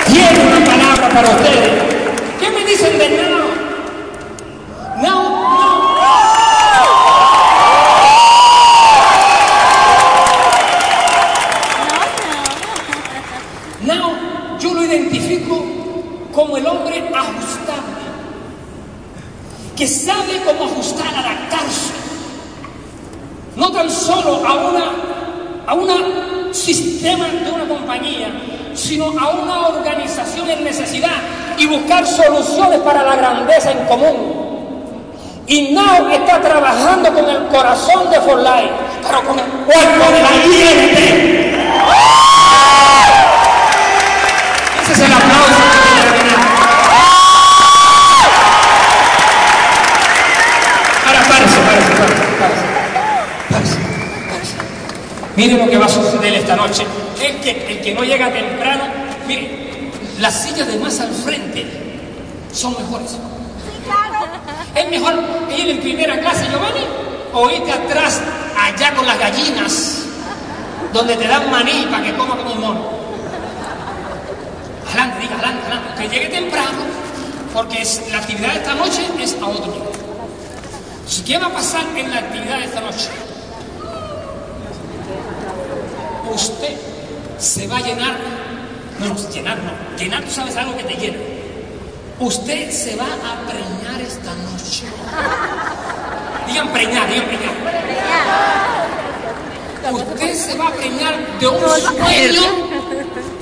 tiene 0.06 0.46
una 0.46 0.64
palabra 0.64 1.08
para 1.10 1.28
ustedes. 1.28 1.70
¿Qué 2.40 2.50
me 2.50 2.64
dicen 2.64 2.98
de 2.98 3.08
no? 3.10 3.38
No, 5.02 5.02
no. 5.02 5.38
No, 13.84 14.58
yo 14.58 14.74
lo 14.74 14.84
identifico 14.84 15.64
como 16.34 16.56
el 16.56 16.66
hombre 16.66 16.98
ajustable, 17.14 17.98
que 19.76 19.86
sabe 19.86 20.42
cómo 20.44 20.64
ajustar, 20.64 21.08
adaptarse, 21.08 21.92
no 23.56 23.70
tan 23.70 23.90
solo 23.90 24.46
a 24.46 24.54
una 24.54 25.08
a 25.68 25.74
un 25.74 26.54
sistema 26.54 27.26
de 27.28 27.50
una 27.50 27.68
compañía, 27.68 28.28
sino 28.74 29.04
a 29.18 29.28
una 29.28 29.68
organización 29.68 30.48
en 30.48 30.64
necesidad 30.64 31.16
y 31.58 31.66
buscar 31.66 32.06
soluciones 32.06 32.78
para 32.80 33.02
la 33.02 33.16
grandeza 33.16 33.72
en 33.72 33.84
común. 33.86 34.38
Y 35.46 35.72
Now 35.72 36.08
está 36.10 36.40
trabajando 36.40 37.12
con 37.12 37.28
el 37.28 37.48
corazón 37.48 38.10
de 38.10 38.20
For 38.20 38.38
Life, 38.38 38.70
pero 39.02 39.22
con 39.24 39.38
el 39.38 39.44
cuerpo 39.46 40.10
de 40.10 40.22
la 40.22 40.28
gente. 40.28 41.54
Ese 44.82 44.92
es 44.92 44.98
el 45.00 45.12
aplauso 45.12 45.54
que 45.54 45.78
tiene 45.82 46.00
la 46.04 46.12
vida. 46.22 46.36
Ahora 51.06 51.20
párese, 51.28 51.60
párese, 51.60 51.92
párese, 51.92 52.24
párese, 52.38 52.64
párese, 53.50 53.76
párese. 54.30 54.56
Mire 55.38 55.56
lo 55.56 55.70
que 55.70 55.78
va 55.78 55.86
a 55.86 55.88
suceder 55.88 56.34
esta 56.34 56.56
noche. 56.56 56.84
El 57.22 57.36
que, 57.36 57.72
el 57.72 57.80
que 57.80 57.94
no 57.94 58.02
llega 58.02 58.28
temprano, 58.32 58.82
mire, 59.24 59.92
las 60.18 60.34
sillas 60.34 60.66
de 60.66 60.76
más 60.80 60.98
al 60.98 61.14
frente 61.14 61.64
son 62.52 62.72
mejores. 62.72 63.16
Es 64.74 64.90
mejor 64.90 65.14
ir 65.56 65.70
en 65.70 65.78
primera 65.78 66.18
clase, 66.18 66.44
Giovanni, 66.50 66.84
o 67.32 67.48
irte 67.50 67.70
atrás, 67.70 68.20
allá 68.60 68.92
con 68.96 69.06
las 69.06 69.16
gallinas, 69.16 70.06
donde 70.92 71.14
te 71.14 71.28
dan 71.28 71.48
maní 71.52 71.86
para 71.88 72.02
que 72.02 72.14
coma 72.14 72.36
como 72.36 72.52
un 72.54 72.60
mono. 72.60 72.90
Adelante, 74.88 75.20
diga, 75.20 75.34
adelante, 75.36 75.66
adelante. 75.66 76.02
Que 76.02 76.08
llegue 76.08 76.28
temprano, 76.30 76.78
porque 77.54 77.86
la 78.10 78.18
actividad 78.18 78.54
de 78.54 78.58
esta 78.58 78.74
noche 78.74 79.06
es 79.20 79.36
a 79.40 79.46
otro 79.46 79.66
nivel. 79.70 81.24
¿Qué 81.24 81.38
va 81.38 81.46
a 81.46 81.50
pasar 81.50 81.84
en 81.94 82.10
la 82.10 82.18
actividad 82.18 82.58
de 82.58 82.64
esta 82.64 82.80
noche? 82.80 83.27
Usted 86.34 86.74
se 87.38 87.66
va 87.66 87.76
a 87.78 87.80
llenar, 87.80 88.16
no, 89.00 89.06
no, 89.08 89.30
llenar 89.30 89.58
no, 89.58 89.70
llenar 89.98 90.24
tú 90.24 90.30
sabes 90.30 90.56
algo 90.56 90.76
que 90.76 90.84
te 90.84 90.94
llena. 90.94 91.16
Usted 92.20 92.70
se 92.70 92.96
va 92.96 93.04
a 93.06 93.46
preñar 93.48 94.00
esta 94.00 94.34
noche. 94.34 94.84
Digan 96.46 96.68
preñar, 96.72 97.08
digan 97.08 97.26
preñar. 97.26 97.54
Usted 99.92 100.34
se 100.34 100.58
va 100.58 100.68
a 100.68 100.72
preñar 100.72 101.14
de 101.38 101.46
un 101.46 101.58
sueño 101.60 102.42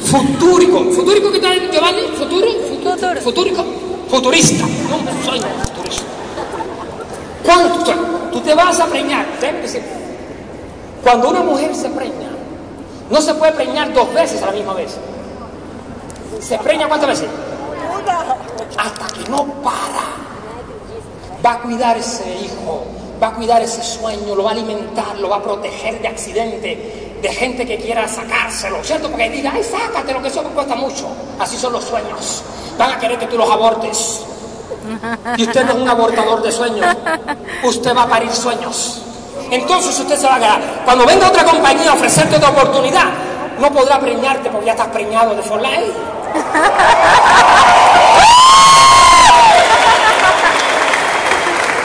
futúrico. 0.05 0.85
¿Futúrico 0.93 1.33
qué 1.33 1.39
tal, 1.41 1.71
Giovanni? 1.71 2.03
¿Futuro? 2.17 2.49
Futuro. 2.69 3.21
¿Futúrico? 3.23 3.65
Futurista. 4.11 4.65
Un 4.65 5.25
sueño 5.25 5.47
futurista. 5.65 6.05
¿Cuánto? 7.45 7.85
tú- 7.85 7.93
Tú 8.33 8.41
te 8.43 8.55
vas 8.55 8.79
a 8.79 8.87
preñar. 8.87 9.25
Cuando 11.03 11.31
una 11.31 11.41
mujer 11.41 11.75
se 11.75 11.89
preña, 11.89 12.26
no 13.11 13.21
se 13.21 13.35
puede 13.35 13.53
preñar 13.53 13.93
dos 13.93 14.13
veces 14.13 14.43
a 14.43 14.47
la 14.47 14.53
misma 14.53 14.75
vez. 14.75 14.97
¿Se 16.41 16.59
preña 16.59 16.89
cuántas 16.89 17.09
veces? 17.09 17.29
hasta 18.77 19.07
que 19.09 19.29
no 19.31 19.45
para. 19.63 20.05
Va 21.45 21.53
a 21.53 21.61
cuidar 21.61 21.97
ese 21.97 22.25
hijo, 22.43 22.87
va 23.23 23.29
a 23.29 23.35
cuidar 23.35 23.63
ese 23.63 23.83
sueño, 23.83 24.35
lo 24.35 24.45
va 24.45 24.51
a 24.51 24.53
alimentar, 24.53 25.19
lo 25.19 25.29
va 25.29 25.37
a 25.37 25.43
proteger 25.43 26.01
de 26.01 26.09
accidentes, 26.09 27.23
de 27.23 27.29
gente 27.29 27.67
que 27.67 27.79
quiera 27.79 28.09
sacárselo, 28.09 28.83
¿cierto? 28.83 29.09
Porque 29.09 29.31
diga, 29.31 29.53
ay, 29.55 29.63
sácatelo, 29.63 30.23
que 30.23 30.29
eso 30.29 30.43
me 30.43 30.51
cuesta 30.51 30.75
mucho. 30.75 31.07
Así 31.39 31.57
son 31.57 31.73
los 31.73 31.85
sueños. 31.85 32.43
Van 32.79 32.93
a 32.93 32.99
querer 32.99 33.19
que 33.19 33.27
tú 33.27 33.39
los 33.39 33.51
abortes. 33.51 34.23
Y 35.37 35.43
usted 35.45 35.65
no 35.65 35.73
es 35.73 35.79
un 35.79 35.89
abortador 35.89 36.43
de 36.43 36.53
sueños. 36.53 36.97
Usted 37.65 37.97
va 37.97 38.03
a 38.03 38.09
parir 38.09 38.33
sueños. 38.33 39.03
Entonces 39.51 39.99
usted 39.99 40.17
se 40.17 40.27
va 40.27 40.37
a 40.37 40.39
quedar. 40.39 40.61
Cuando 40.85 41.07
venga 41.07 41.29
otra 41.29 41.45
compañía 41.45 41.91
a 41.91 41.95
ofrecerte 41.95 42.37
otra 42.37 42.51
oportunidad, 42.51 43.07
no 43.61 43.71
podrá 43.71 43.99
preñarte 43.99 44.51
porque 44.51 44.67
ya 44.67 44.73
estás 44.73 44.89
preñado 44.89 45.35
de 45.35 45.43
For 45.43 45.61
Life. 45.61 45.93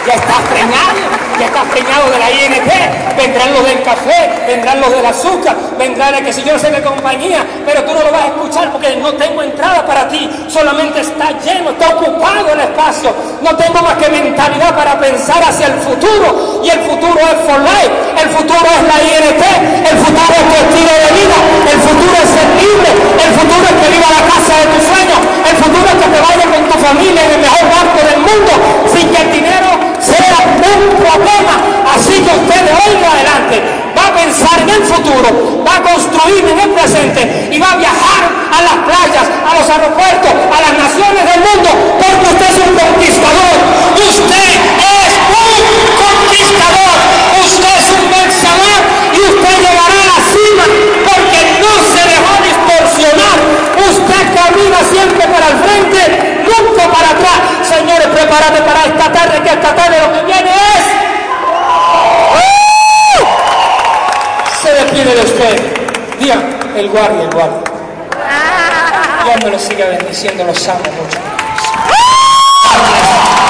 Ya 0.06 0.16
estás 0.16 0.42
preñado, 0.50 0.98
ya 1.40 1.46
estás 1.46 1.66
preñado 1.72 2.10
de 2.10 2.20
la 2.20 2.32
INT, 2.32 2.72
vendrán 3.18 3.54
los 3.54 3.64
del 3.66 3.82
café, 3.84 4.30
vendrán 4.48 4.82
los 4.82 4.92
del 4.92 5.06
azúcar, 5.06 5.56
vendrán 5.78 6.16
el 6.16 6.26
que 6.26 6.34
si 6.34 6.44
yo 6.44 6.54
no 6.54 6.60
sé 6.60 6.72
qué 6.72 6.82
compañía, 6.82 7.46
pero 7.66 7.84
tú 7.84 7.94
no 7.94 8.02
lo 8.02 8.12
vas 8.12 8.24
a 8.24 8.28
escuchar 8.28 8.72
porque 8.72 8.96
no 8.98 9.14
tengo 9.14 9.42
entrada 9.44 9.86
para 9.86 10.08
ti, 10.08 10.30
solamente 10.48 11.02
está 11.02 11.32
lleno, 11.40 11.72
está 11.72 11.96
ocupado 11.96 12.54
el 12.54 12.60
espacio, 12.60 13.14
no 13.42 13.56
tengo 13.56 13.82
más 13.82 13.96
que 13.96 14.10
mentalidad 14.10 14.76
para 14.76 15.00
pensar 15.00 15.42
hacia 15.44 15.68
el 15.68 15.80
futuro, 15.82 16.62
y 16.64 16.70
el 16.70 16.80
futuro 16.82 17.20
es 17.20 17.38
for 17.46 17.60
life, 17.60 17.94
el 18.22 18.30
futuro 18.30 18.66
es 18.66 18.84
la 18.88 18.98
INT, 19.02 19.44
el 19.92 19.98
futuro 19.98 20.32
es 20.32 20.46
tu 20.50 20.56
estilo 20.66 20.94
de 20.94 21.10
vida, 21.22 21.38
el 21.72 21.80
futuro 21.82 22.14
es 22.22 22.30
ser 22.30 22.48
libre, 22.62 22.92
el 23.18 23.32
futuro 23.34 23.64
es 23.66 23.76
que 23.82 23.88
viva 23.92 24.08
la 24.10 24.24
casa 24.30 24.54
de 24.62 24.66
tus 24.74 24.84
sueños, 24.86 25.20
el 25.50 25.58
futuro 25.58 25.86
es 25.88 25.98
que 25.98 26.10
te 26.12 26.20
vayas 26.22 26.48
con 26.54 26.64
tu 26.70 26.78
familia 26.80 27.22
en 27.26 27.32
el 27.32 27.42
mejor 27.42 27.66
barco 27.70 28.00
del 28.06 28.20
mundo, 28.22 28.52
sin 28.94 29.10
que 29.10 29.22
el 29.22 29.32
dinero 29.32 29.81
un 30.78 30.96
problema. 30.96 31.56
Así 31.96 32.16
que 32.22 32.32
usted 32.32 32.62
de 32.66 32.72
hoy 32.72 32.92
en 32.96 33.04
adelante 33.04 33.56
va 33.98 34.08
a 34.08 34.14
pensar 34.16 34.56
en 34.62 34.70
el 34.70 34.84
futuro, 34.84 35.64
va 35.68 35.76
a 35.78 35.82
construir 35.82 36.46
en 36.48 36.60
el 36.60 36.70
presente 36.72 37.50
y 37.52 37.60
va 37.60 37.72
a 37.72 37.76
viajar 37.76 38.22
a 38.52 38.60
las 38.62 38.78
playas, 38.88 39.26
a 39.28 39.52
los 39.60 39.68
aeropuertos, 39.70 40.32
a 40.32 40.58
las 40.62 40.74
naciones 40.76 41.24
del 41.28 41.40
mundo, 41.42 41.70
porque 42.00 42.26
usted 42.32 42.48
es 42.52 42.60
un 42.64 42.74
conquistador. 42.76 43.56
Usted 43.96 44.52
es 44.80 45.12
un 45.32 45.56
conquistador. 46.00 46.96
Usted 47.42 47.74
es 47.80 47.88
un 47.96 48.06
vencedor 48.12 48.80
y 49.12 49.20
usted 49.20 49.54
llegará 49.60 49.98
a 49.98 50.08
la 50.14 50.20
cima 50.32 50.66
porque 51.08 51.40
no 51.64 51.72
se 51.92 52.02
dejó 52.12 52.34
distorsionar. 52.44 53.38
Usted 53.92 54.22
camina 54.36 54.80
siempre 54.92 55.24
para 55.28 55.48
el 55.52 55.58
frente, 55.64 56.02
nunca 56.46 56.84
para 56.92 57.10
atrás. 57.12 57.40
Señores, 57.68 58.08
prepárate 58.08 58.62
para 58.62 58.86
esta 58.86 59.12
tarde, 59.12 59.42
que 59.42 59.50
esta 59.50 59.76
tarde 59.76 59.91
libre 65.04 65.16
de 65.16 65.26
usted. 65.26 66.20
Diga, 66.20 66.36
el 66.76 66.90
guardia, 66.90 67.24
el 67.24 67.32
guardia. 67.32 67.62
Ah. 68.16 69.24
Dios 69.26 69.44
me 69.44 69.52
lo 69.52 69.60
siga 69.60 69.88
bendiciendo, 69.88 70.44
los 70.44 70.68
amo 70.68 70.80
mucho. 70.80 71.18
Gracias. 72.72 73.41